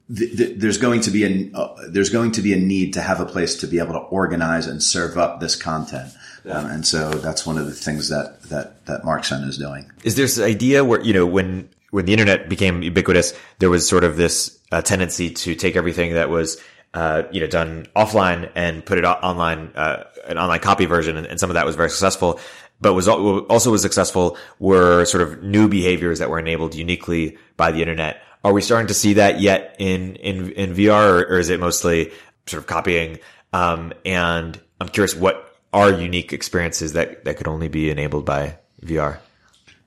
[0.09, 3.25] there's going to be a uh, there's going to be a need to have a
[3.25, 6.11] place to be able to organize and serve up this content.
[6.43, 6.53] Yeah.
[6.53, 9.89] Um, and so that's one of the things that that that Marxent is doing.
[10.03, 13.87] Is there this idea where you know when when the internet became ubiquitous, there was
[13.87, 16.59] sort of this uh, tendency to take everything that was
[16.95, 21.27] uh, you know done offline and put it online, uh, an online copy version, and,
[21.27, 22.39] and some of that was very successful.
[22.81, 27.71] But was also was successful were sort of new behaviors that were enabled uniquely by
[27.71, 31.39] the internet are we starting to see that yet in in in VR, or, or
[31.39, 32.11] is it mostly
[32.45, 33.19] sort of copying?
[33.51, 38.57] Um, and I'm curious, what are unique experiences that that could only be enabled by
[38.83, 39.19] VR?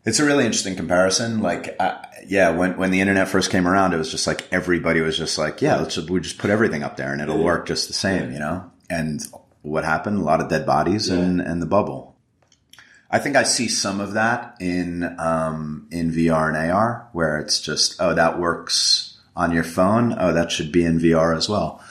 [0.05, 1.41] It's a really interesting comparison.
[1.41, 5.01] Like, uh, yeah, when when the internet first came around, it was just like everybody
[5.01, 7.89] was just like, yeah, let's we just put everything up there and it'll work just
[7.89, 8.71] the same, you know.
[8.91, 9.23] And
[9.63, 10.19] what happened?
[10.19, 11.19] A lot of dead bodies yeah.
[11.19, 12.12] and and the bubble.
[13.13, 17.61] I think I see some of that in um, in VR and AR, where it's
[17.61, 20.17] just oh that works on your phone.
[20.19, 21.85] Oh, that should be in VR as well.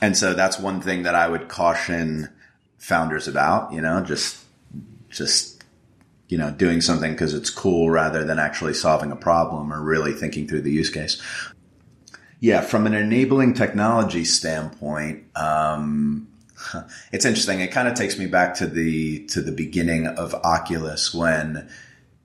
[0.00, 2.28] And so that's one thing that I would caution
[2.78, 3.72] founders about.
[3.72, 4.38] You know, just
[5.08, 5.64] just
[6.28, 10.12] you know doing something because it's cool rather than actually solving a problem or really
[10.12, 11.20] thinking through the use case.
[12.38, 16.29] Yeah, from an enabling technology standpoint, um,
[17.12, 17.60] it's interesting.
[17.60, 21.68] It kind of takes me back to the to the beginning of Oculus when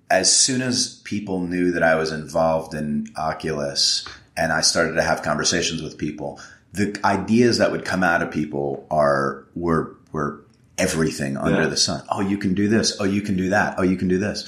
[0.09, 5.01] as soon as people knew that I was involved in Oculus and I started to
[5.01, 6.39] have conversations with people,
[6.73, 10.41] the ideas that would come out of people are were were
[10.77, 11.67] everything under Yeah.
[11.69, 12.03] the sun.
[12.09, 12.97] Oh, you can do this.
[12.99, 13.75] Oh, you can do that.
[13.77, 14.45] Oh, you can do this.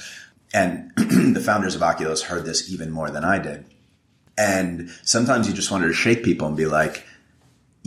[0.52, 3.64] And the founders of Oculus heard this even more than I did.
[4.36, 7.04] And sometimes you just wanted to shake people and be like,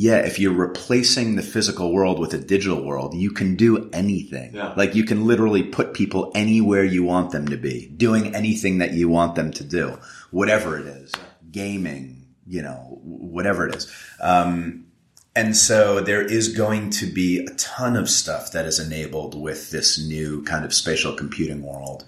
[0.02, 4.56] yeah, if you're replacing the physical world with a digital world, you can do anything.
[4.56, 4.74] Yeah.
[4.76, 8.94] Like you can literally put people anywhere you want them to be, doing anything that
[8.94, 10.00] you want them to do,
[10.32, 11.12] whatever it is,
[11.52, 13.94] gaming, you know, whatever it is.
[14.20, 14.88] Um,
[15.36, 19.70] and so there is going to be a ton of stuff that is enabled with
[19.70, 22.06] this new kind of spatial computing world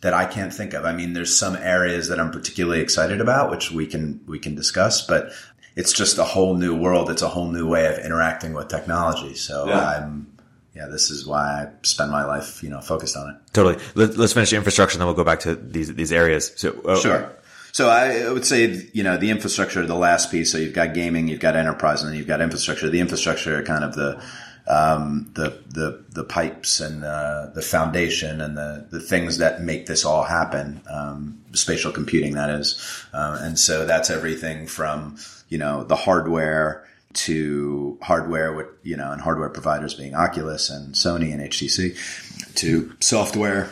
[0.00, 0.84] that I can't think of.
[0.84, 4.54] I mean, there's some areas that I'm particularly excited about, which we can we can
[4.54, 5.32] discuss, but
[5.76, 7.10] it's just a whole new world.
[7.10, 9.34] It's a whole new way of interacting with technology.
[9.34, 9.78] So Yeah.
[9.78, 10.32] I'm
[10.74, 13.36] yeah, this is why I spend my life, you know, focused on it.
[13.54, 13.82] Totally.
[13.94, 16.52] Let, let's finish the infrastructure, and then we'll go back to these these areas.
[16.56, 17.32] So, uh, Sure.
[17.72, 20.50] So I would say, you know, the infrastructure, the last piece.
[20.50, 22.88] So you've got gaming, you've got enterprise, and then you've got infrastructure.
[22.90, 24.22] The infrastructure, are kind of the
[24.68, 29.86] um, the the the pipes and uh, the foundation and the the things that make
[29.86, 30.80] this all happen.
[30.90, 35.16] Um, spatial computing, that is, uh, and so that's everything from
[35.48, 40.94] you know the hardware to hardware with you know and hardware providers being Oculus and
[40.94, 43.70] Sony and HTC to software,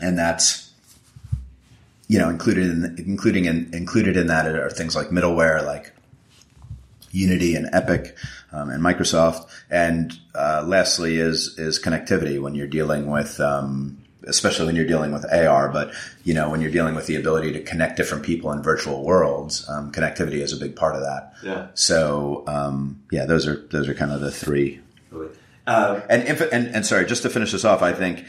[0.00, 0.64] and that's
[2.08, 5.93] you know, included in including in included in that are things like middleware, like
[7.14, 8.16] Unity and Epic
[8.52, 13.40] um, and Microsoft, and uh, lastly is is connectivity when you're dealing with.
[13.40, 15.92] Um, Especially when you're dealing with AR, but
[16.24, 19.68] you know when you're dealing with the ability to connect different people in virtual worlds,
[19.68, 21.34] um, connectivity is a big part of that.
[21.44, 21.66] Yeah.
[21.74, 24.80] So um, yeah, those are those are kind of the three
[25.66, 28.24] Uh, and, inf- and and sorry, just to finish this off, I think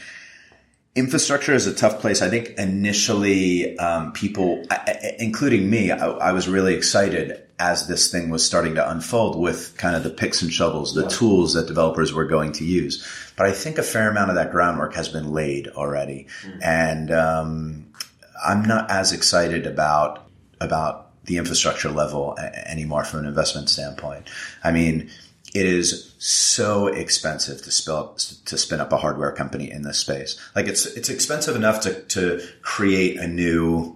[0.94, 2.20] infrastructure is a tough place.
[2.20, 8.10] I think initially um, people, I- including me, I, I was really excited as this
[8.10, 11.66] thing was starting to unfold with kind of the picks and shovels, the tools that
[11.66, 13.06] developers were going to use.
[13.36, 16.26] But I think a fair amount of that groundwork has been laid already,
[16.62, 17.86] and um,
[18.44, 20.26] I'm not as excited about
[20.60, 24.28] about the infrastructure level anymore from an investment standpoint.
[24.62, 25.10] I mean,
[25.54, 29.98] it is so expensive to spin up, to spin up a hardware company in this
[29.98, 30.38] space.
[30.54, 33.95] Like it's it's expensive enough to to create a new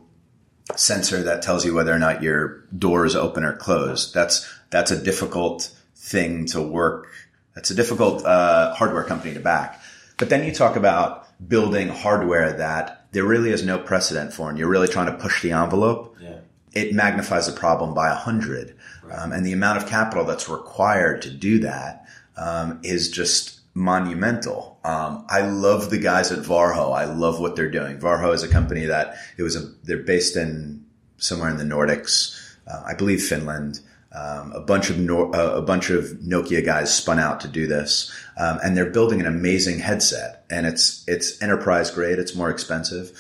[0.76, 4.14] sensor that tells you whether or not your door is open or closed.
[4.14, 7.09] That's that's a difficult thing to work.
[7.54, 9.80] That's a difficult uh, hardware company to back.
[10.16, 14.59] But then you talk about building hardware that there really is no precedent for, and
[14.59, 16.38] you're really trying to push the envelope yeah.
[16.72, 18.76] it magnifies the problem by a hundred.
[19.11, 22.06] Um, and the amount of capital that's required to do that
[22.37, 24.78] um, is just monumental.
[24.85, 26.92] Um, I love the guys at Varjo.
[26.92, 27.98] I love what they're doing.
[27.98, 30.85] Varjo is a company that it was a they're based in
[31.18, 33.80] somewhere in the Nordics, uh, I believe Finland.
[34.12, 37.68] Um, a bunch of Nor- uh, a bunch of Nokia guys spun out to do
[37.68, 40.44] this, um, and they're building an amazing headset.
[40.50, 42.18] And it's it's enterprise grade.
[42.18, 43.12] It's more expensive,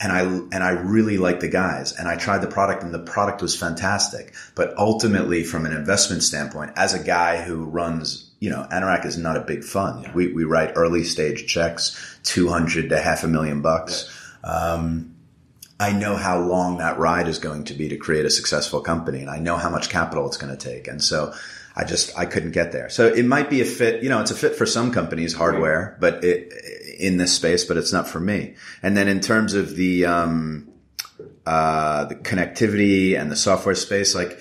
[0.00, 1.92] and I and I really like the guys.
[1.92, 4.32] And I tried the product, and the product was fantastic.
[4.54, 9.18] But ultimately, from an investment standpoint, as a guy who runs, you know, Anorak is
[9.18, 10.08] not a big fund.
[10.14, 14.10] We we write early stage checks, two hundred to half a million bucks.
[14.42, 15.14] Um,
[15.78, 19.20] I know how long that ride is going to be to create a successful company,
[19.20, 20.88] and I know how much capital it's going to take.
[20.88, 21.34] And so,
[21.76, 22.88] I just I couldn't get there.
[22.88, 24.02] So it might be a fit.
[24.02, 26.52] You know, it's a fit for some companies, hardware, but it,
[26.98, 28.54] in this space, but it's not for me.
[28.82, 30.70] And then in terms of the um,
[31.46, 34.40] uh, the connectivity and the software space, like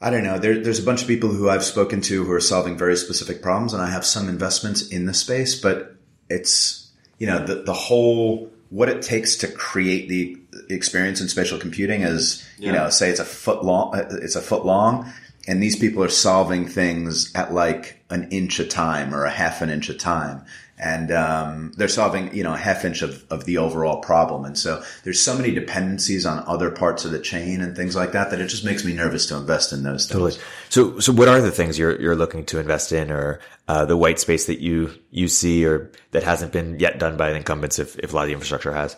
[0.00, 0.38] I don't know.
[0.38, 3.42] There, there's a bunch of people who I've spoken to who are solving very specific
[3.42, 5.96] problems, and I have some investments in the space, but
[6.28, 10.36] it's you know the the whole what it takes to create the
[10.68, 14.64] experience in spatial computing is you know say it's a foot long it's a foot
[14.64, 15.10] long
[15.46, 19.62] and these people are solving things at like an inch a time or a half
[19.62, 20.44] an inch a time
[20.78, 24.58] and um, they're solving you know a half inch of, of the overall problem and
[24.58, 28.30] so there's so many dependencies on other parts of the chain and things like that
[28.30, 30.38] that it just makes me nervous to invest in those things Totally.
[30.68, 33.96] So, so what are the things you're you're looking to invest in, or uh, the
[33.96, 37.78] white space that you you see, or that hasn't been yet done by the incumbents,
[37.78, 38.96] if if a lot of the infrastructure has?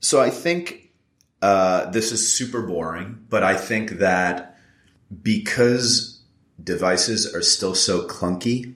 [0.00, 0.92] So I think
[1.42, 4.58] uh, this is super boring, but I think that
[5.22, 6.22] because
[6.62, 8.74] devices are still so clunky,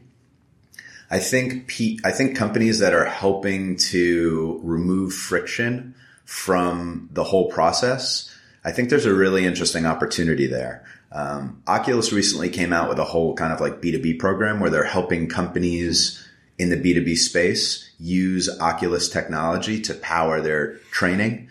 [1.11, 5.95] I think pe- I think companies that are helping to remove friction
[6.25, 8.35] from the whole process,
[8.65, 10.85] I think there's a really interesting opportunity there.
[11.11, 14.85] Um, Oculus recently came out with a whole kind of like B2B program where they're
[14.85, 16.23] helping companies
[16.59, 21.49] in the B2B space use Oculus technology to power their training.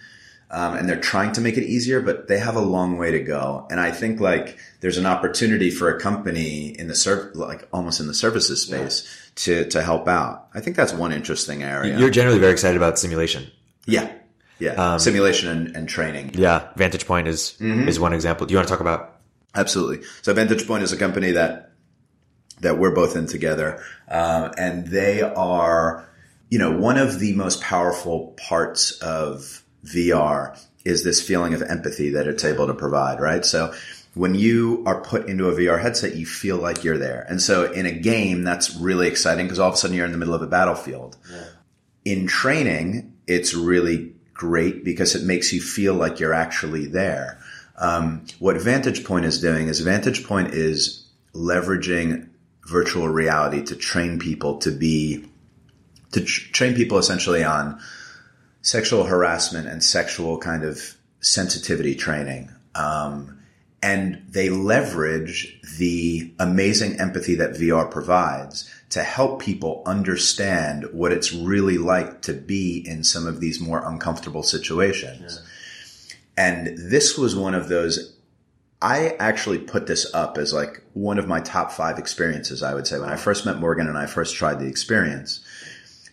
[0.49, 3.19] Um, and they're trying to make it easier, but they have a long way to
[3.19, 3.67] go.
[3.69, 7.99] And I think like there's an opportunity for a company in the serv- like almost
[7.99, 9.31] in the services space yeah.
[9.35, 10.47] to to help out.
[10.53, 11.99] I think that's one interesting area.
[11.99, 13.51] You're generally very excited about simulation.
[13.85, 14.09] Yeah,
[14.59, 16.31] yeah, um, simulation and, and, training.
[16.33, 17.87] Yeah, Vantage Point is mm-hmm.
[17.87, 18.47] is one example.
[18.47, 19.17] Do you want to talk about?
[19.53, 20.05] Absolutely.
[20.21, 21.73] So Vantage Point is a company that
[22.61, 26.09] that we're both in together, um, and they are,
[26.49, 29.63] you know, one of the most powerful parts of
[29.93, 33.43] VR is this feeling of empathy that it's able to provide, right?
[33.43, 33.73] So
[34.13, 37.25] when you are put into a VR headset, you feel like you're there.
[37.29, 40.11] And so in a game, that's really exciting because all of a sudden you're in
[40.11, 41.17] the middle of a battlefield.
[41.31, 41.43] Yeah.
[42.05, 47.39] In training, it's really great because it makes you feel like you're actually there.
[47.77, 52.29] Um, what Vantage Point is doing is Vantage Point is leveraging
[52.65, 55.25] virtual reality to train people to be,
[56.13, 57.79] to tr- train people essentially on
[58.67, 62.51] sexual harassment and sexual kind of sensitivity training.
[62.75, 63.39] Um,
[63.81, 71.31] and they leverage the amazing empathy that VR provides to help people understand what it's
[71.31, 75.41] really like to be in some of these more uncomfortable situations.
[75.41, 76.17] Yeah.
[76.35, 78.17] And this was one of those
[78.81, 82.85] I actually put this up as like one of my top five experiences, I would
[82.85, 85.39] say, when I first met Morgan and I first tried the experience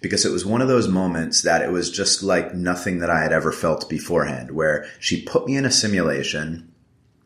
[0.04, 3.22] because it was one of those moments that it was just like nothing that I
[3.22, 6.70] had ever felt beforehand, where she put me in a simulation.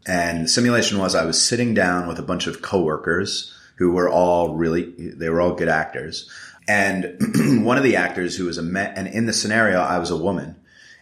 [0.07, 4.09] And the simulation was I was sitting down with a bunch of coworkers who were
[4.09, 6.31] all really, they were all good actors.
[6.69, 10.13] And one of the actors who was a man, and in the scenario, I was
[10.13, 10.55] a woman.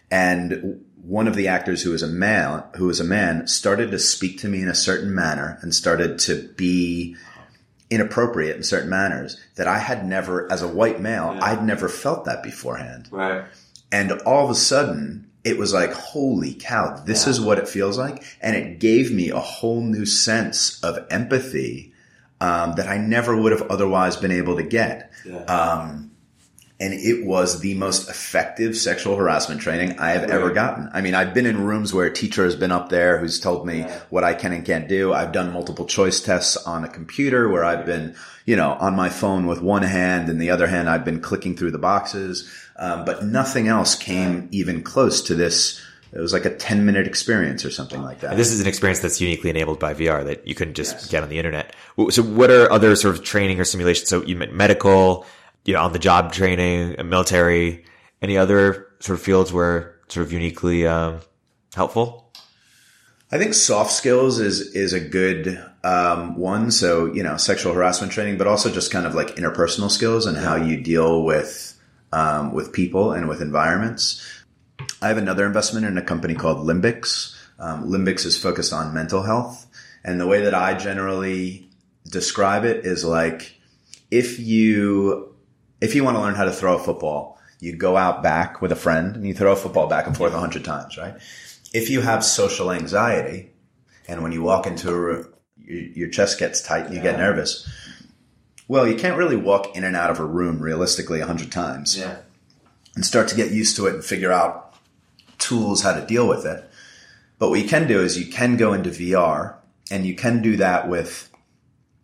[0.09, 3.99] And one of the actors who was a man, who was a man, started to
[3.99, 7.15] speak to me in a certain manner and started to be
[7.89, 11.43] inappropriate in certain manners that I had never, as a white male, yeah.
[11.43, 13.07] I'd never felt that beforehand.
[13.11, 13.45] Right.
[13.91, 17.31] And all of a sudden, it was like, holy cow, this yeah.
[17.31, 18.23] is what it feels like.
[18.41, 21.93] And it gave me a whole new sense of empathy
[22.41, 25.11] um, that I never would have otherwise been able to get.
[25.25, 25.43] Yeah.
[25.45, 26.11] Um,
[26.79, 30.33] and it was the most effective sexual harassment training I have really?
[30.33, 30.89] ever gotten.
[30.93, 33.65] I mean, I've been in rooms where a teacher has been up there who's told
[33.65, 33.99] me yeah.
[34.09, 35.11] what I can and can't do.
[35.11, 38.15] I've done multiple choice tests on a computer where I've been,
[38.45, 41.57] you know, on my phone with one hand and the other hand I've been clicking
[41.57, 42.51] through the boxes.
[42.75, 45.81] Um, but nothing else came even close to this.
[46.13, 48.31] It was like a 10 minute experience or something like that.
[48.31, 51.09] And this is an experience that's uniquely enabled by VR that you couldn't just yes.
[51.09, 51.75] get on the internet.
[52.09, 54.09] So what are other sort of training or simulations?
[54.09, 55.25] So you meant medical,
[55.67, 57.83] you know, on the job training, military,
[58.21, 61.19] any other sort of fields where sort of uniquely um,
[61.75, 62.31] helpful?
[63.31, 66.71] I think soft skills is is a good um, one.
[66.71, 70.37] So you know, sexual harassment training, but also just kind of like interpersonal skills and
[70.37, 71.77] how you deal with
[72.13, 74.25] um, with people and with environments.
[75.01, 77.35] I have another investment in a company called Limbix.
[77.59, 79.67] Um, Limbix is focused on mental health,
[80.05, 81.67] and the way that I generally
[82.09, 83.59] describe it is like
[84.09, 85.35] if you
[85.81, 88.71] if you want to learn how to throw a football, you go out back with
[88.71, 91.15] a friend and you throw a football back and forth a hundred times, right?
[91.73, 93.51] If you have social anxiety
[94.07, 95.33] and when you walk into a room,
[95.65, 97.11] your chest gets tight and you yeah.
[97.11, 97.67] get nervous.
[98.67, 101.97] Well, you can't really walk in and out of a room realistically a hundred times
[101.97, 102.17] yeah.
[102.95, 104.75] and start to get used to it and figure out
[105.37, 106.69] tools how to deal with it.
[107.39, 109.55] But what you can do is you can go into VR
[109.91, 111.26] and you can do that with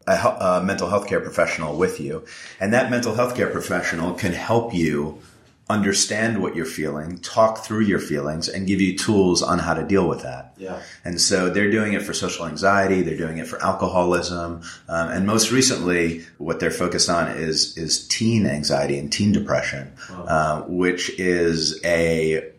[0.07, 2.25] a, a mental health care professional with you.
[2.59, 5.21] And that mental health care professional can help you
[5.69, 9.83] understand what you're feeling, talk through your feelings, and give you tools on how to
[9.83, 10.53] deal with that.
[10.57, 10.81] Yeah.
[11.05, 15.25] And so they're doing it for social anxiety, they're doing it for alcoholism, um, and
[15.25, 20.25] most recently, what they're focused on is is teen anxiety and teen depression, wow.
[20.25, 22.52] uh, which is a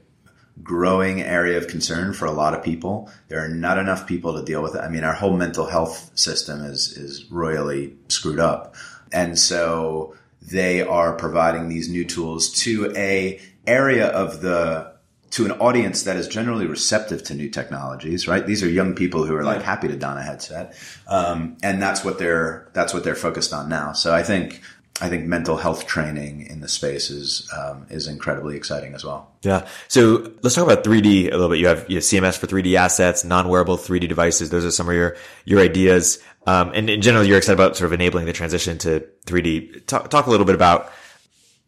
[0.62, 3.10] growing area of concern for a lot of people.
[3.28, 4.80] There are not enough people to deal with it.
[4.80, 8.74] I mean, our whole mental health system is is royally screwed up.
[9.12, 14.94] And so they are providing these new tools to a area of the
[15.30, 18.46] to an audience that is generally receptive to new technologies, right?
[18.46, 20.76] These are young people who are like happy to don a headset,
[21.08, 23.92] um, and that's what they're that's what they're focused on now.
[23.92, 24.60] So I think
[25.00, 29.32] I think mental health training in the space is um, is incredibly exciting as well.
[29.42, 29.66] Yeah.
[29.88, 31.58] So let's talk about 3D a little bit.
[31.58, 34.50] You have, you have CMS for 3D assets, non-wearable 3D devices.
[34.50, 36.20] Those are some of your your ideas.
[36.46, 39.86] Um, and in general, you're excited about sort of enabling the transition to 3D.
[39.86, 40.92] Talk, talk a little bit about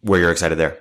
[0.02, 0.78] where you're excited there.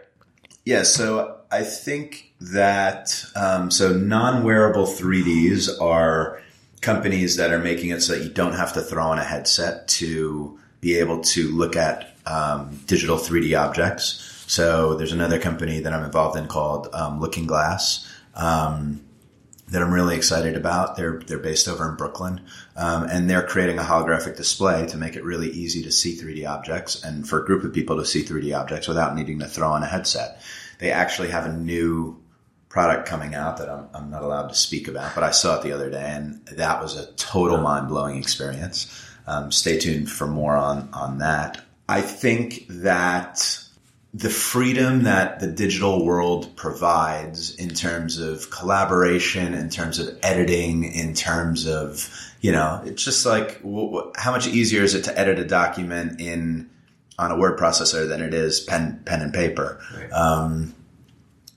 [0.65, 0.83] Yeah.
[0.83, 6.41] So I think that um, so non-wearable 3Ds are
[6.81, 9.87] companies that are making it so that you don't have to throw on a headset
[9.87, 14.43] to be able to look at um, digital 3D objects.
[14.47, 18.11] So there's another company that I'm involved in called um, Looking Glass.
[18.35, 19.01] Um,
[19.69, 20.95] that I'm really excited about.
[20.95, 22.41] They're they're based over in Brooklyn,
[22.75, 26.47] um, and they're creating a holographic display to make it really easy to see 3D
[26.47, 29.69] objects and for a group of people to see 3D objects without needing to throw
[29.69, 30.41] on a headset.
[30.79, 32.21] They actually have a new
[32.69, 35.63] product coming out that I'm, I'm not allowed to speak about, but I saw it
[35.63, 39.01] the other day, and that was a total mind blowing experience.
[39.27, 41.61] Um, stay tuned for more on on that.
[41.87, 43.65] I think that
[44.13, 50.85] the freedom that the digital world provides in terms of collaboration, in terms of editing,
[50.85, 52.09] in terms of,
[52.39, 53.61] you know, it's just like,
[54.15, 56.69] how much easier is it to edit a document in,
[57.19, 59.81] on a word processor than it is pen, pen and paper?
[59.93, 60.11] Right.
[60.13, 60.73] Um,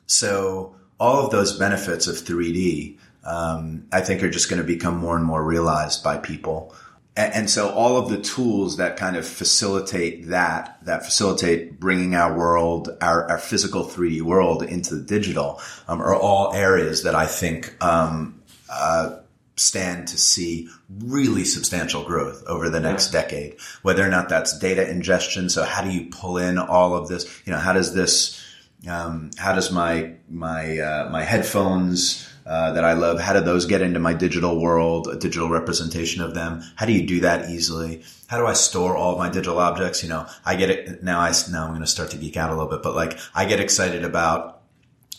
[0.07, 4.97] so all of those benefits of 3D, um, I think are just going to become
[4.97, 6.75] more and more realized by people
[7.19, 12.37] and so all of the tools that kind of facilitate that, that facilitate bringing our
[12.37, 17.27] world, our, our physical 3D world into the digital, um, are all areas that I
[17.27, 18.41] think, um,
[18.71, 19.17] uh,
[19.57, 20.69] stand to see
[21.01, 23.23] really substantial growth over the next yeah.
[23.23, 23.57] decade.
[23.83, 25.49] Whether or not that's data ingestion.
[25.49, 27.25] So how do you pull in all of this?
[27.45, 28.41] You know, how does this,
[28.89, 33.21] um, how does my, my, uh, my headphones, uh, that I love.
[33.21, 36.63] How do those get into my digital world, a digital representation of them?
[36.77, 38.03] How do you do that easily?
[38.27, 40.03] How do I store all of my digital objects?
[40.03, 41.21] You know, I get it now.
[41.21, 43.45] I now I'm going to start to geek out a little bit, but like I
[43.45, 44.63] get excited about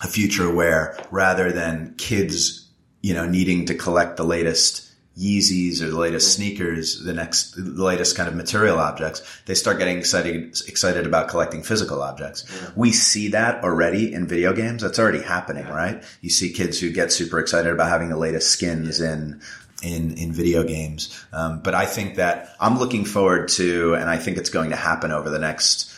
[0.02, 2.68] a future where rather than kids,
[3.02, 4.89] you know, needing to collect the latest
[5.20, 9.78] Yeezys or the latest sneakers, the next, the latest kind of material objects, they start
[9.78, 12.46] getting excited, excited about collecting physical objects.
[12.50, 12.70] Yeah.
[12.78, 14.82] We see that already in video games.
[14.82, 15.76] That's already happening, yeah.
[15.76, 16.04] right?
[16.22, 19.14] You see kids who get super excited about having the latest skins yeah.
[19.14, 19.42] in,
[19.84, 21.22] in, in video games.
[21.34, 24.78] Um, but I think that I'm looking forward to, and I think it's going to
[24.78, 25.94] happen over the next,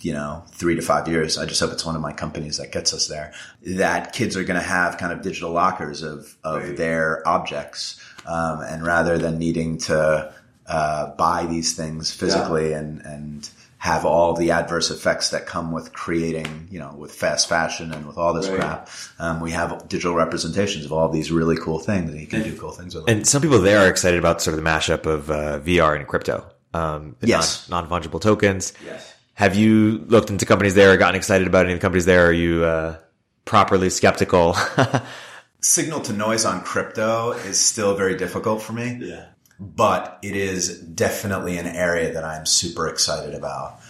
[0.00, 1.38] you know, three to five years.
[1.38, 3.32] I just hope it's one of my companies that gets us there.
[3.66, 6.76] That kids are going to have kind of digital lockers of, of right.
[6.76, 10.32] their objects um, and rather than needing to
[10.66, 12.78] uh, buy these things physically yeah.
[12.78, 13.50] and and
[13.84, 18.06] have all the adverse effects that come with creating, you know, with fast fashion and
[18.06, 18.58] with all this right.
[18.58, 18.88] crap.
[19.18, 22.56] Um, we have digital representations of all these really cool things, and you can do
[22.56, 23.14] cool things with them.
[23.18, 26.08] And some people there are excited about sort of the mashup of uh, VR and
[26.08, 26.50] crypto.
[26.72, 28.72] Um, yes, non fungible tokens.
[28.86, 29.14] Yes.
[29.34, 32.28] Have you looked into companies there or gotten excited about any of the companies there?
[32.28, 32.96] Are you uh,
[33.44, 34.56] properly skeptical?
[35.64, 38.98] signal to noise on crypto is still very difficult for me.
[39.00, 39.26] Yeah.
[39.58, 43.80] But it is definitely an area that I'm super excited about.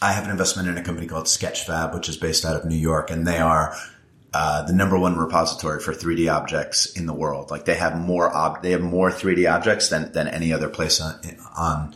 [0.00, 2.76] I have an investment in a company called Sketchfab, which is based out of New
[2.76, 3.74] York, and they are
[4.32, 7.50] uh, the number one repository for 3D objects in the world.
[7.50, 11.00] Like they have more ob- they have more 3D objects than than any other place
[11.00, 11.18] on
[11.56, 11.94] on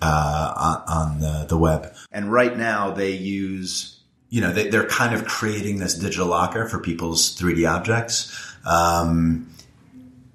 [0.00, 1.92] uh, on the, the web.
[2.12, 3.93] And right now they use
[4.34, 8.36] you know, they, are kind of creating this digital locker for people's 3D objects.
[8.66, 9.48] Um,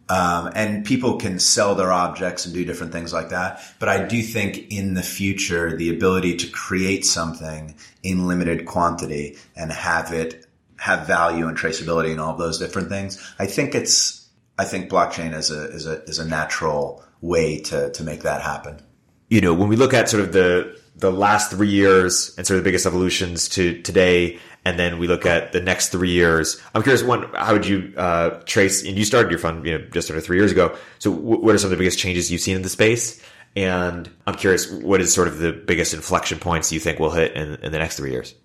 [0.07, 3.61] um, and people can sell their objects and do different things like that.
[3.77, 9.35] But I do think in the future, the ability to create something in limited quantity
[9.57, 10.45] and have it
[10.77, 13.21] have value and traceability and all those different things.
[13.37, 17.91] I think it's, I think blockchain is a, is a, is a natural way to,
[17.91, 18.81] to make that happen.
[19.27, 22.57] You know, when we look at sort of the, the last three years and sort
[22.57, 26.61] of the biggest evolutions to today, and then we look at the next three years.
[26.75, 28.85] I'm curious, one, how would you uh, trace?
[28.85, 30.75] And you started your fund, you know, just under three years ago.
[30.99, 33.21] So, w- what are some of the biggest changes you've seen in the space?
[33.55, 37.33] And I'm curious, what is sort of the biggest inflection points you think will hit
[37.33, 38.35] in, in the next three years?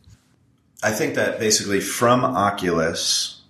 [0.82, 3.42] I think that basically from Oculus,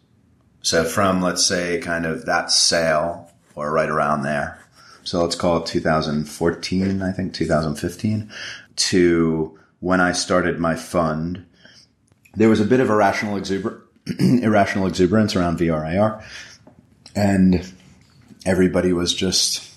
[0.63, 4.59] so from let's say kind of that sale or right around there.
[5.05, 8.33] So let's call it 2014, I think 2015
[8.77, 11.47] to when I started my fund,
[12.35, 13.83] there was a bit of irrational, exuber-
[14.19, 16.25] irrational exuberance around VRAR.
[17.15, 17.73] And
[18.45, 19.71] everybody was just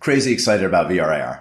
[0.00, 1.40] crazy excited about VRAR.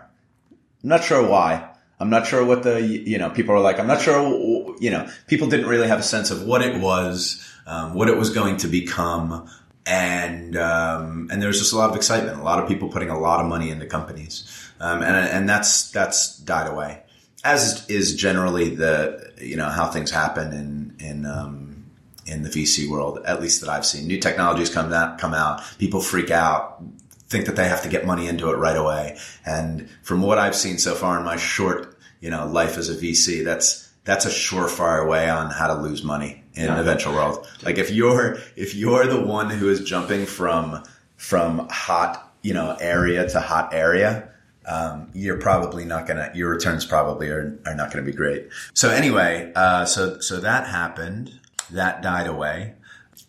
[0.84, 1.70] I'm not sure why.
[2.00, 5.10] I'm not sure what the, you know, people are like, I'm not sure, you know,
[5.28, 8.58] people didn't really have a sense of what it was, um, what it was going
[8.58, 9.50] to become.
[9.86, 13.10] And, um, and there was just a lot of excitement, a lot of people putting
[13.10, 14.72] a lot of money into companies.
[14.84, 17.04] Um, and, and that's, that's died away
[17.44, 21.86] as is generally the, you know, how things happen in, in, um,
[22.26, 24.08] in the VC world, at least that I've seen.
[24.08, 26.82] New technologies come out, come out, people freak out,
[27.28, 29.18] think that they have to get money into it right away.
[29.46, 32.96] And from what I've seen so far in my short, you know, life as a
[32.96, 36.76] VC, that's, that's a surefire way on how to lose money in yeah.
[36.76, 37.46] the venture world.
[37.64, 40.84] Like if you're, if you're the one who is jumping from,
[41.18, 44.30] from hot, you know, area to hot area,
[44.66, 48.50] um, you're probably not gonna your returns probably are, are not gonna be great.
[48.74, 51.40] So anyway, uh, so so that happened.
[51.72, 52.74] That died away,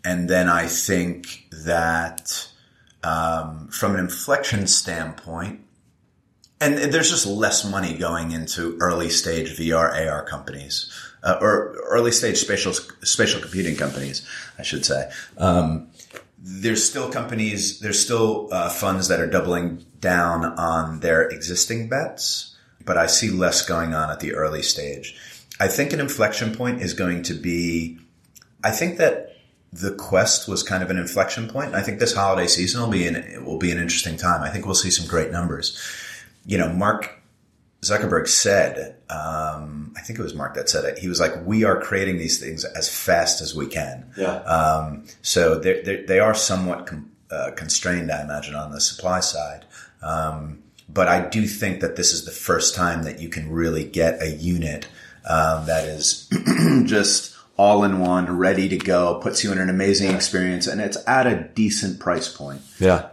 [0.04, 2.48] and then I think that
[3.02, 5.60] um, from an inflection standpoint,
[6.60, 10.90] and there's just less money going into early stage VR AR companies
[11.24, 14.26] uh, or early stage spatial spatial computing companies,
[14.58, 15.10] I should say.
[15.38, 15.88] Um,
[16.46, 22.54] there's still companies, there's still uh, funds that are doubling down on their existing bets,
[22.84, 25.16] but I see less going on at the early stage.
[25.58, 27.98] I think an inflection point is going to be,
[28.62, 29.36] I think that
[29.72, 31.74] the quest was kind of an inflection point.
[31.74, 34.42] I think this holiday season will be an, will be an interesting time.
[34.42, 35.80] I think we'll see some great numbers.
[36.44, 37.22] You know, Mark
[37.84, 40.98] Zuckerberg said, um, I think it was Mark that said it.
[40.98, 44.36] He was like, "We are creating these things as fast as we can." Yeah.
[44.42, 49.20] Um, so they're, they're, they are somewhat com- uh, constrained, I imagine, on the supply
[49.20, 49.64] side.
[50.02, 53.84] Um, but I do think that this is the first time that you can really
[53.84, 54.86] get a unit
[55.28, 56.28] um, that is
[56.84, 60.98] just all in one, ready to go, puts you in an amazing experience, and it's
[61.06, 62.60] at a decent price point.
[62.78, 63.10] Yeah.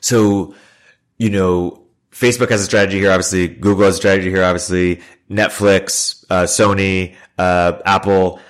[0.00, 0.54] So,
[1.16, 1.83] you know,
[2.14, 3.48] Facebook has a strategy here, obviously.
[3.48, 5.00] Google has a strategy here, obviously.
[5.28, 8.40] Netflix, uh, Sony, uh, Apple.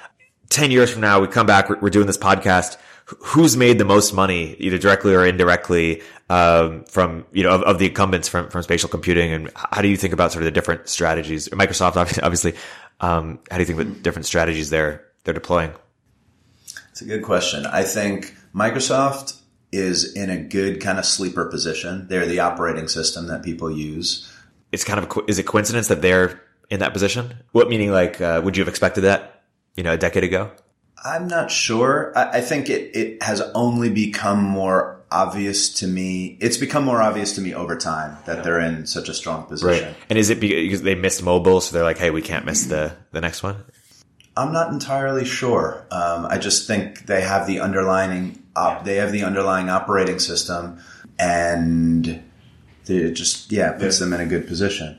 [0.50, 2.76] 10 years from now, we come back, we're, we're doing this podcast.
[3.06, 7.78] Who's made the most money, either directly or indirectly, um, from, you know, of, of,
[7.78, 9.32] the incumbents from, from spatial computing?
[9.32, 11.48] And how do you think about sort of the different strategies?
[11.48, 12.54] Microsoft, obviously,
[13.00, 15.72] um, how do you think about different strategies they're, they're deploying?
[16.90, 17.66] It's a good question.
[17.66, 19.40] I think Microsoft
[19.76, 22.06] is in a good kind of sleeper position.
[22.08, 24.30] They're the operating system that people use.
[24.72, 27.34] It's kind of a, is it coincidence that they're in that position?
[27.52, 27.90] What meaning?
[27.90, 29.42] Like, uh, would you have expected that?
[29.76, 30.52] You know, a decade ago.
[31.04, 32.12] I'm not sure.
[32.16, 36.38] I, I think it it has only become more obvious to me.
[36.40, 38.42] It's become more obvious to me over time that yeah.
[38.42, 39.88] they're in such a strong position.
[39.88, 39.96] Right.
[40.08, 42.96] And is it because they missed mobile, so they're like, "Hey, we can't miss the
[43.12, 43.64] the next one"?
[44.36, 45.86] I'm not entirely sure.
[45.90, 50.78] Um, I just think they have the underlying op- they have the underlying operating system,
[51.18, 52.22] and
[52.86, 54.98] it just yeah puts them in a good position.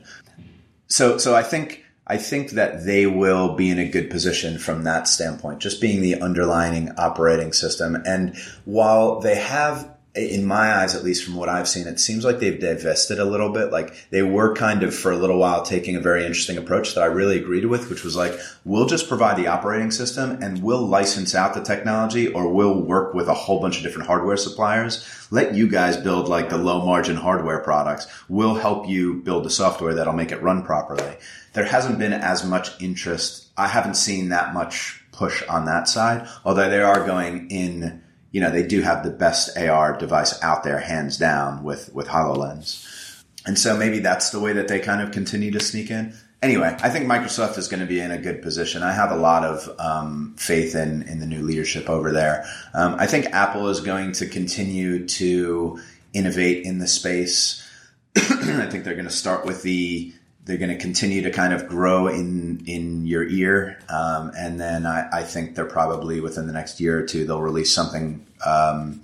[0.88, 4.84] So so I think I think that they will be in a good position from
[4.84, 7.96] that standpoint, just being the underlying operating system.
[8.06, 12.24] And while they have in my eyes, at least from what I've seen, it seems
[12.24, 13.70] like they've divested a little bit.
[13.70, 17.02] Like they were kind of for a little while taking a very interesting approach that
[17.02, 20.86] I really agreed with, which was like, we'll just provide the operating system and we'll
[20.86, 25.06] license out the technology or we'll work with a whole bunch of different hardware suppliers.
[25.30, 28.06] Let you guys build like the low margin hardware products.
[28.28, 31.16] We'll help you build the software that'll make it run properly.
[31.52, 33.48] There hasn't been as much interest.
[33.56, 38.02] I haven't seen that much push on that side, although they are going in
[38.36, 42.06] you know, they do have the best AR device out there, hands down, with with
[42.06, 43.24] Hololens.
[43.46, 46.12] And so maybe that's the way that they kind of continue to sneak in.
[46.42, 48.82] Anyway, I think Microsoft is going to be in a good position.
[48.82, 52.44] I have a lot of um, faith in in the new leadership over there.
[52.74, 55.80] Um, I think Apple is going to continue to
[56.12, 57.66] innovate in the space.
[58.16, 60.12] I think they're going to start with the
[60.44, 64.84] they're going to continue to kind of grow in in your ear, um, and then
[64.84, 69.02] I, I, think they're probably within the next year or two they'll release something um,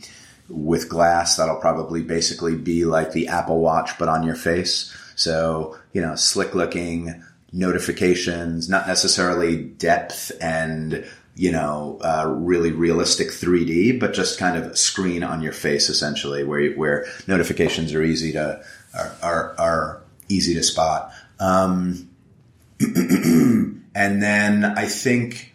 [0.49, 4.95] with glass that'll probably basically be like the Apple Watch but on your face.
[5.17, 7.23] So you know, slick looking
[7.53, 11.05] notifications, not necessarily depth and
[11.35, 16.45] you know, uh, really realistic 3D, but just kind of screen on your face essentially,
[16.45, 18.63] where where notifications are easy to
[18.95, 21.13] are, are, are easy to spot.
[21.41, 22.11] Um,
[22.81, 25.52] and then I think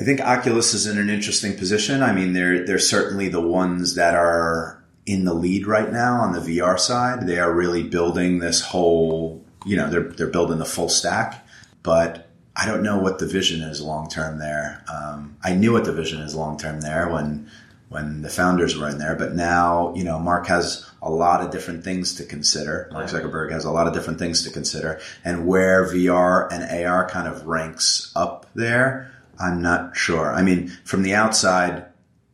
[0.00, 2.02] I think Oculus is in an interesting position.
[2.02, 6.32] I mean, they're they're certainly the ones that are in the lead right now on
[6.32, 7.26] the VR side.
[7.26, 11.46] They are really building this whole, you know, they're they're building the full stack,
[11.82, 14.82] but I don't know what the vision is long term there.
[14.90, 17.50] Um, I knew what the vision is long term there when
[17.90, 21.50] when the founders were in there, but now you know Mark has a lot of
[21.50, 22.88] different things to consider.
[22.90, 27.06] Mark Zuckerberg has a lot of different things to consider, and where VR and AR
[27.06, 30.32] kind of ranks up there, I'm not sure.
[30.32, 31.86] I mean, from the outside,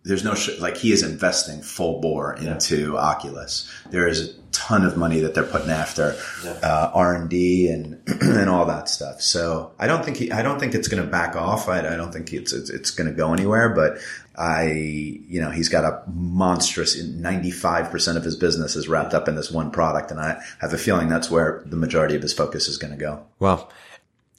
[0.06, 2.98] there's no sh- like he is investing full bore into yeah.
[2.98, 3.70] Oculus.
[3.90, 6.52] There is a ton of money that they're putting after yeah.
[6.62, 9.20] uh, R and D and and all that stuff.
[9.20, 11.68] So I don't think he, I don't think it's going to back off.
[11.68, 13.68] I, I, don't think it's it's, it's going to go anywhere.
[13.70, 13.98] But
[14.36, 19.34] I, you know, he's got a monstrous 95% of his business is wrapped up in
[19.34, 20.12] this one product.
[20.12, 22.98] And I have a feeling that's where the majority of his focus is going to
[22.98, 23.26] go.
[23.40, 23.70] Well,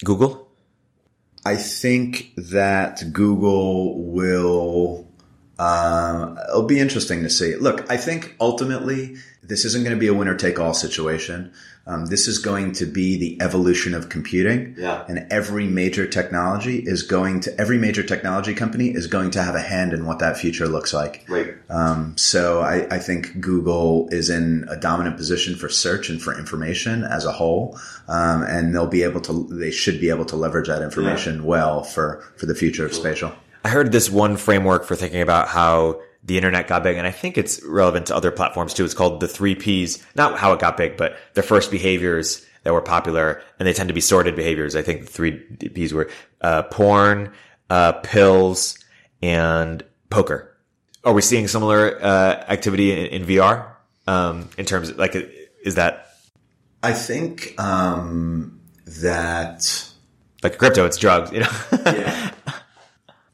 [0.04, 0.47] Google?
[1.48, 5.08] I think that Google will
[5.60, 7.56] Um, it'll be interesting to see.
[7.56, 11.52] Look, I think ultimately this isn't going to be a winner take all situation.
[11.88, 14.76] Um, this is going to be the evolution of computing.
[14.78, 15.06] Yeah.
[15.08, 19.56] And every major technology is going to, every major technology company is going to have
[19.56, 21.24] a hand in what that future looks like.
[21.30, 21.56] Right.
[21.70, 26.38] Um, so I, I think Google is in a dominant position for search and for
[26.38, 27.80] information as a whole.
[28.10, 31.84] Um, and they'll be able to, they should be able to leverage that information well
[31.84, 33.32] for, for the future of spatial.
[33.64, 37.12] I heard this one framework for thinking about how the internet got big, and I
[37.12, 38.84] think it's relevant to other platforms too.
[38.84, 42.74] It's called the three Ps, not how it got big, but the first behaviors that
[42.74, 44.76] were popular, and they tend to be sorted behaviors.
[44.76, 46.10] I think the three Ps were
[46.42, 47.32] uh, porn,
[47.70, 48.78] uh, pills,
[49.22, 50.54] and poker.
[51.06, 53.72] Are we seeing similar uh, activity in, in VR?
[54.06, 55.16] Um, in terms of like,
[55.64, 56.10] is that
[56.84, 59.90] I think um, that
[60.44, 60.86] like crypto?
[60.86, 61.50] It's drugs, you know.
[61.86, 62.32] yeah.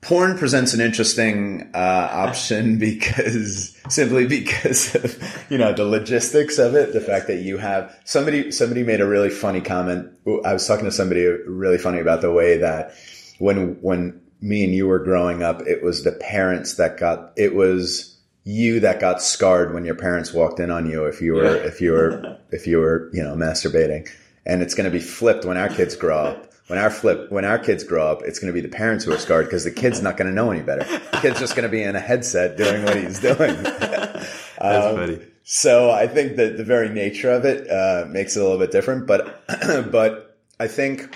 [0.03, 6.75] Porn presents an interesting uh, option because simply because of you know the logistics of
[6.75, 10.11] it, the fact that you have somebody somebody made a really funny comment.
[10.45, 12.93] I was talking to somebody really funny about the way that
[13.39, 17.55] when when me and you were growing up, it was the parents that got it
[17.55, 21.55] was you that got scarred when your parents walked in on you if you were
[21.55, 24.09] if you were if you were you know masturbating,
[24.45, 27.45] and it's going to be flipped when our kids grow up when our flip when
[27.45, 29.71] our kids grow up it's going to be the parents who are scarred because the
[29.71, 31.99] kid's not going to know any better the kid's just going to be in a
[31.99, 35.19] headset doing what he's doing That's Um, funny.
[35.43, 38.71] so i think that the very nature of it uh, makes it a little bit
[38.71, 39.43] different but
[39.91, 41.13] but i think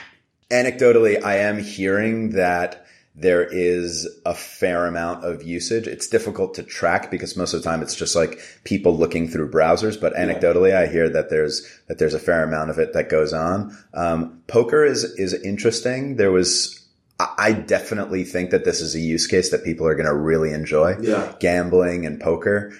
[0.52, 2.86] anecdotally i am hearing that
[3.20, 5.88] there is a fair amount of usage.
[5.88, 9.50] It's difficult to track because most of the time it's just like people looking through
[9.50, 10.00] browsers.
[10.00, 13.34] But anecdotally, I hear that there's that there's a fair amount of it that goes
[13.34, 13.76] on.
[13.96, 16.18] Um, poker is is interesting.
[16.18, 16.76] There was.
[17.20, 20.54] I definitely think that this is a use case that people are going to really
[20.54, 20.98] enjoy.
[21.02, 21.34] Yeah.
[21.40, 22.72] Gambling and poker.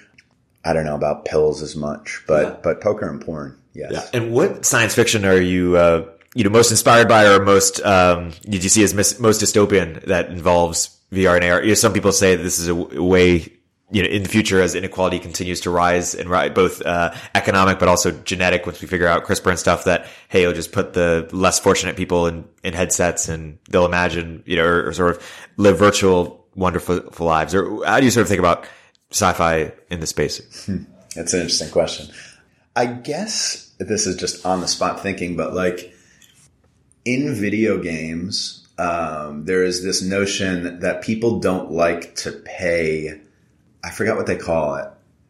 [0.64, 2.56] I don't know about pills as much, but Yeah.
[2.62, 3.92] but poker and porn, yes.
[3.94, 4.06] Yeah.
[4.14, 6.06] And what science fiction are you, uh,
[6.38, 10.06] you know, most inspired by or most, um, did you see as mis- most dystopian
[10.06, 11.64] that involves VR and AR?
[11.64, 13.52] You know, some people say this is a w- way,
[13.90, 17.80] you know, in the future as inequality continues to rise and ri both, uh, economic,
[17.80, 20.94] but also genetic once we figure out CRISPR and stuff that, hey, you'll just put
[20.94, 25.16] the less fortunate people in, in headsets and they'll imagine, you know, or, or sort
[25.16, 25.28] of
[25.58, 27.56] live virtual, wonderful lives.
[27.56, 28.68] Or how do you sort of think about
[29.10, 30.38] sci-fi in the space?
[31.16, 32.14] That's an interesting question.
[32.76, 35.96] I guess this is just on the spot thinking, but like
[37.06, 43.20] in video games, um, there is this notion that people don't like to pay.
[43.84, 44.90] I forgot what they call it.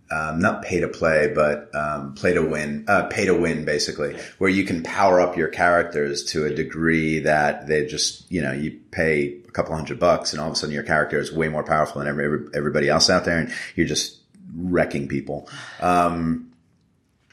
[0.09, 2.85] Um, not pay to play, but um, play to win.
[2.87, 7.19] Uh, pay to win, basically, where you can power up your characters to a degree
[7.19, 10.55] that they just, you know, you pay a couple hundred bucks, and all of a
[10.55, 13.85] sudden your character is way more powerful than every, everybody else out there, and you're
[13.85, 14.17] just
[14.55, 15.49] wrecking people.
[15.81, 16.46] Um,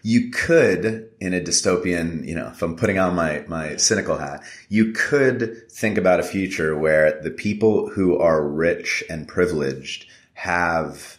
[0.07, 4.43] you could, in a dystopian, you know, if I'm putting on my, my cynical hat,
[4.69, 11.19] you could think about a future where the people who are rich and privileged have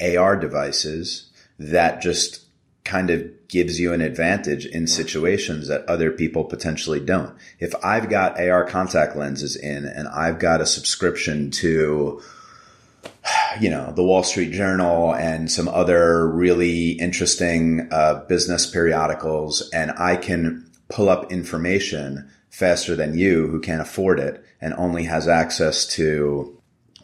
[0.00, 1.30] AR devices
[1.60, 2.46] that just
[2.82, 7.36] kind of gives you an advantage in situations that other people potentially don't.
[7.60, 12.20] If I've got AR contact lenses in and I've got a subscription to,
[13.60, 19.92] you know, the Wall Street Journal and some other really interesting uh, business periodicals, and
[19.92, 25.28] I can pull up information faster than you who can't afford it and only has
[25.28, 26.56] access to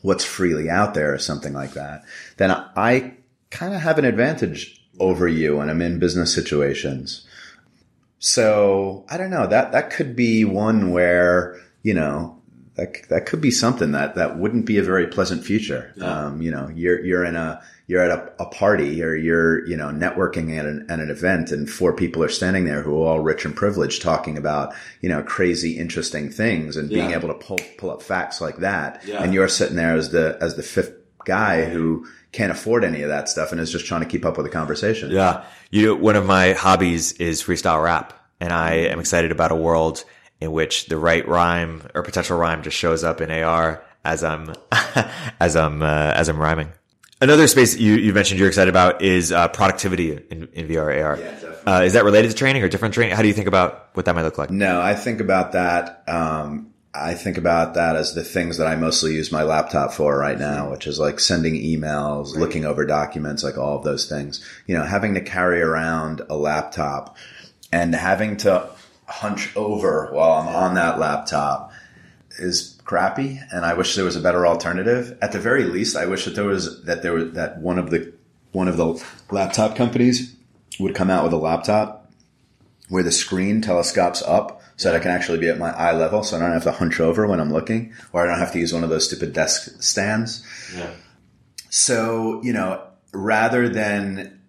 [0.02, 2.04] what's freely out there or something like that,
[2.36, 3.14] then I
[3.50, 7.26] kind of have an advantage over you when I'm in business situations.
[8.18, 12.41] So I don't know that that could be one where you know
[12.76, 15.92] that that could be something that that wouldn't be a very pleasant future.
[16.00, 19.76] Um, you know, you're you're in a you're at a, a party or you're you
[19.76, 23.06] know networking at an, at an event and four people are standing there who are
[23.08, 27.34] all rich and privileged talking about you know crazy interesting things and being able to
[27.34, 29.22] pull pull up facts like that Yeah.
[29.22, 30.94] and you're sitting there as the as the fifth
[31.26, 34.38] guy who can't afford any of that stuff and is just trying to keep up
[34.38, 35.10] with the conversation.
[35.10, 35.44] Yeah.
[35.70, 39.56] You know, one of my hobbies is freestyle rap, and I am excited about a
[39.56, 40.04] world
[40.42, 44.52] in which the right rhyme or potential rhyme just shows up in AR as I'm
[45.40, 46.72] as I'm uh, as I'm rhyming.
[47.20, 51.16] Another space you, you mentioned you're excited about is uh, productivity in, in VR AR.
[51.16, 51.72] definitely.
[51.72, 53.14] uh, is that related to training or different training?
[53.14, 54.50] How do you think about what that might look like?
[54.50, 56.02] No, I think about that.
[56.08, 60.18] Um, I think about that as the things that I mostly use my laptop for
[60.18, 64.44] right now, which is like sending emails, looking over documents, like all of those things.
[64.66, 67.16] You know, having to carry around a laptop
[67.72, 68.68] and having to
[69.12, 71.72] hunch over while I'm on that laptop
[72.38, 75.18] is crappy, and I wish there was a better alternative.
[75.20, 77.90] At the very least, I wish that there was that there was that one of
[77.90, 78.12] the
[78.52, 80.34] one of the laptop companies
[80.80, 82.10] would come out with a laptop
[82.88, 86.22] where the screen telescopes up so that I can actually be at my eye level,
[86.22, 88.58] so I don't have to hunch over when I'm looking, or I don't have to
[88.58, 90.44] use one of those stupid desk stands.
[90.74, 90.90] Yeah.
[91.68, 92.82] So you know,
[93.12, 94.41] rather than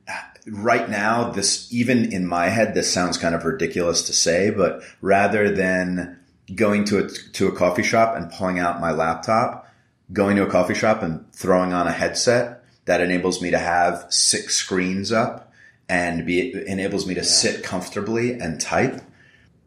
[0.48, 4.82] right now, this even in my head, this sounds kind of ridiculous to say, but
[5.02, 6.20] rather than
[6.56, 9.68] going to a to a coffee shop and pulling out my laptop,
[10.12, 14.06] going to a coffee shop and throwing on a headset that enables me to have
[14.10, 15.52] six screens up
[15.88, 19.02] and be enables me to sit comfortably and type.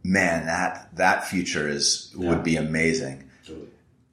[0.03, 2.29] Man, that that future is Yeah.
[2.29, 3.26] would be amazing.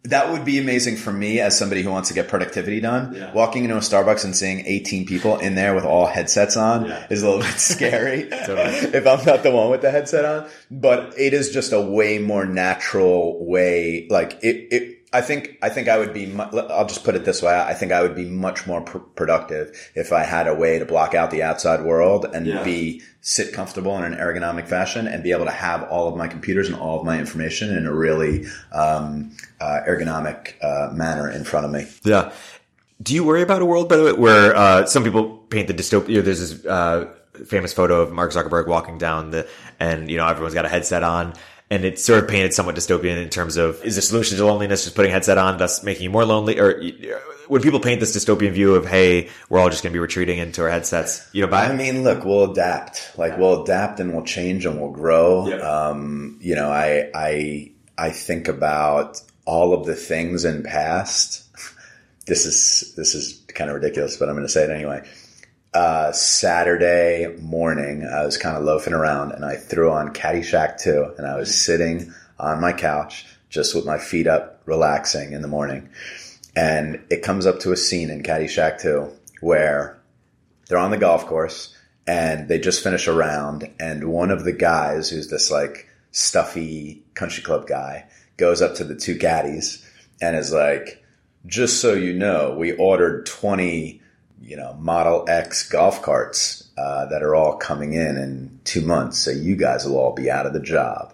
[0.05, 3.13] That would be amazing for me as somebody who wants to get productivity done.
[3.15, 3.31] Yeah.
[3.33, 7.07] Walking into a Starbucks and seeing 18 people in there with all headsets on Yeah.
[7.09, 8.59] is a little bit scary Totally.
[8.97, 10.49] if I'm not the one with the headset on.
[10.69, 14.07] But it is just a way more natural way.
[14.09, 17.41] Like it, it I think, I think I would be, I'll just put it this
[17.41, 17.53] way.
[17.55, 20.85] I think I would be much more pr- productive if I had a way to
[20.85, 22.63] block out the outside world and Yeah.
[22.63, 26.27] be, sit comfortable in an ergonomic fashion and be able to have all of my
[26.27, 31.43] computers and all of my information in a really, um, uh, ergonomic, uh, manner in
[31.45, 31.85] front of me.
[32.03, 32.31] Yeah.
[33.01, 35.73] Do you worry about a world, by the way, where uh, some people paint the
[35.73, 36.23] dystopia?
[36.23, 37.07] There's this uh,
[37.45, 39.47] famous photo of Mark Zuckerberg walking down the,
[39.79, 41.33] and you know everyone's got a headset on,
[41.73, 44.83] and it's sort of painted somewhat dystopian in terms of is the solution to loneliness
[44.83, 46.59] just putting a headset on, thus making you more lonely?
[46.59, 46.79] Or
[47.47, 50.37] when people paint this dystopian view of hey, we're all just going to be retreating
[50.37, 53.17] into our headsets, you know, by I mean, look, we'll adapt.
[53.17, 55.47] Like we'll adapt and we'll change and we'll grow.
[55.47, 55.55] Yeah.
[55.57, 61.41] Um, you know, I I I think about all of the things in past.
[62.25, 65.05] This is this is kind of ridiculous, but I'm going to say it anyway.
[65.73, 71.15] Uh, Saturday morning, I was kind of loafing around and I threw on Caddyshack 2
[71.17, 75.47] and I was sitting on my couch just with my feet up, relaxing in the
[75.47, 75.89] morning.
[76.55, 79.11] And it comes up to a scene in Caddyshack 2
[79.41, 79.99] where
[80.67, 84.51] they're on the golf course and they just finish a round and one of the
[84.51, 88.05] guys who's this like stuffy country club guy
[88.37, 89.87] goes up to the two caddies
[90.21, 91.03] and is like
[91.45, 94.01] just so you know we ordered 20
[94.43, 99.19] you know model x golf carts uh, that are all coming in in two months.
[99.19, 101.13] So you guys will all be out of the job.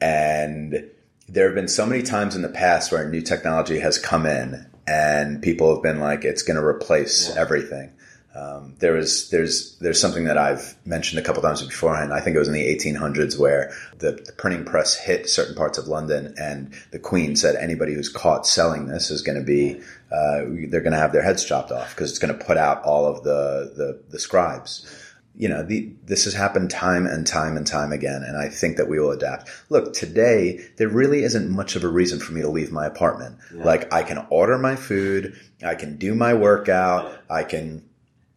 [0.00, 0.88] And
[1.28, 4.66] there have been so many times in the past where new technology has come in
[4.86, 7.92] and people have been like, it's going to replace everything.
[8.36, 12.12] Um, there was, there's, there's something that I've mentioned a couple times beforehand.
[12.12, 15.78] I think it was in the 1800s where the, the printing press hit certain parts
[15.78, 19.80] of London and the Queen said anybody who's caught selling this is going to be,
[20.12, 22.82] uh, they're going to have their heads chopped off because it's going to put out
[22.82, 24.86] all of the, the, the scribes
[25.38, 28.78] you know, the, this has happened time and time and time again, and I think
[28.78, 29.50] that we will adapt.
[29.68, 33.36] Look, today there really isn't much of a reason for me to leave my apartment.
[33.52, 37.85] Like I can order my food, I can do my workout, I can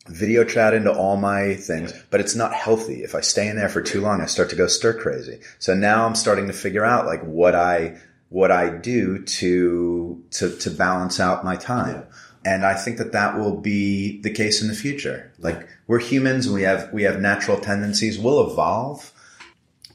[0.09, 3.03] video chat into all my things, but it's not healthy.
[3.03, 5.39] If I stay in there for too long, I start to go stir crazy.
[5.59, 7.97] So now I'm starting to figure out like what I
[8.29, 12.05] what I do to to to balance out my time.
[12.45, 15.31] And I think that that will be the case in the future.
[15.39, 18.17] Like we're humans and we have we have natural tendencies.
[18.17, 19.11] We'll evolve,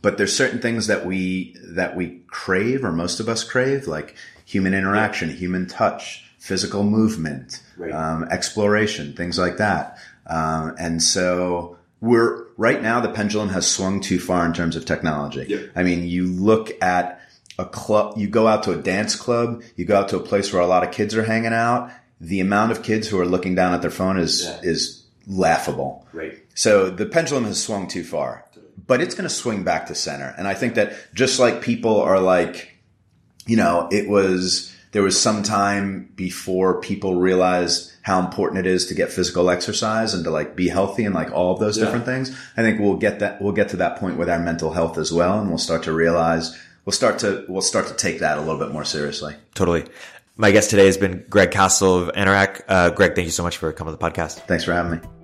[0.03, 4.17] but there's certain things that we that we crave or most of us crave, like
[4.45, 7.91] human interaction, human touch, physical movement, Right.
[7.93, 9.97] um, exploration, things like that.
[10.27, 14.85] Um, and so we're right now the pendulum has swung too far in terms of
[14.85, 15.47] technology.
[15.49, 15.71] Yep.
[15.75, 17.19] I mean, you look at
[17.59, 20.53] a club, you go out to a dance club, you go out to a place
[20.53, 21.91] where a lot of kids are hanging out.
[22.21, 24.71] The amount of kids who are looking down at their phone is Yeah.
[24.71, 26.07] is laughable.
[26.13, 26.39] Right.
[26.55, 28.45] So the pendulum has swung too far,
[28.87, 30.35] but it's going to swing back to center.
[30.37, 32.77] And I think that just like people are like,
[33.47, 38.87] you know, it was, there was some time before people realized how important it is
[38.87, 41.85] to get physical exercise and to like be healthy and like all of those Yeah.
[41.85, 42.31] different things.
[42.57, 45.13] I think we'll get that, we'll get to that point with our mental health as
[45.13, 45.41] well.
[45.41, 48.59] And we'll start to realize, we'll start to, we'll start to take that a little
[48.59, 49.35] bit more seriously.
[49.55, 49.85] Totally.
[50.37, 52.63] My guest today has been Greg Castle of Anorak.
[52.69, 54.47] Uh, Greg, thank you so much for coming to the podcast.
[54.47, 55.24] Thanks for having me.